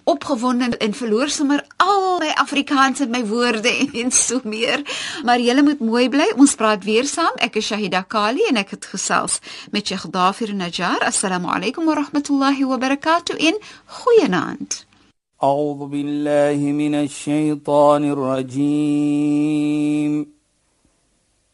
opgewonde 0.09 0.77
en 0.81 0.95
verloor 0.97 1.29
sommer 1.29 1.61
al 1.77 2.19
my 2.23 2.31
Afrikaans 2.41 3.01
en 3.05 3.11
my 3.13 3.21
woorde 3.29 3.69
en, 3.69 3.93
en 4.05 4.11
so 4.11 4.41
meer. 4.45 4.81
Maar 5.29 5.45
julle 5.45 5.63
moet 5.63 5.81
mooi 5.85 6.09
bly. 6.09 6.33
Ons 6.41 6.57
praat 6.57 6.85
weer 6.89 7.05
saam. 7.05 7.37
Ek 7.37 7.61
is 7.61 7.69
Shahida 7.69 8.01
Kali 8.09 8.41
en 8.49 8.57
ek 8.65 8.71
het 8.79 8.85
gesels 8.95 9.45
met 9.77 9.85
Sheikh 9.87 10.09
Dafir 10.09 10.57
Najjar. 10.57 11.05
Assalamu 11.05 11.53
alaykum 11.53 11.85
wa 11.85 12.01
rahmatullahi 12.01 12.65
wa 12.65 12.81
barakatuh 12.81 13.37
en 13.37 13.57
goeienaand. 14.01 14.89
أعوذ 15.43 15.89
بالله 15.89 16.73
من 16.73 16.95
الشيطان 16.95 18.13
الرجيم 18.13 19.61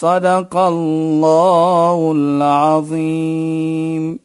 صدق 0.00 0.56
الله 0.56 2.12
العظيم. 2.16 4.18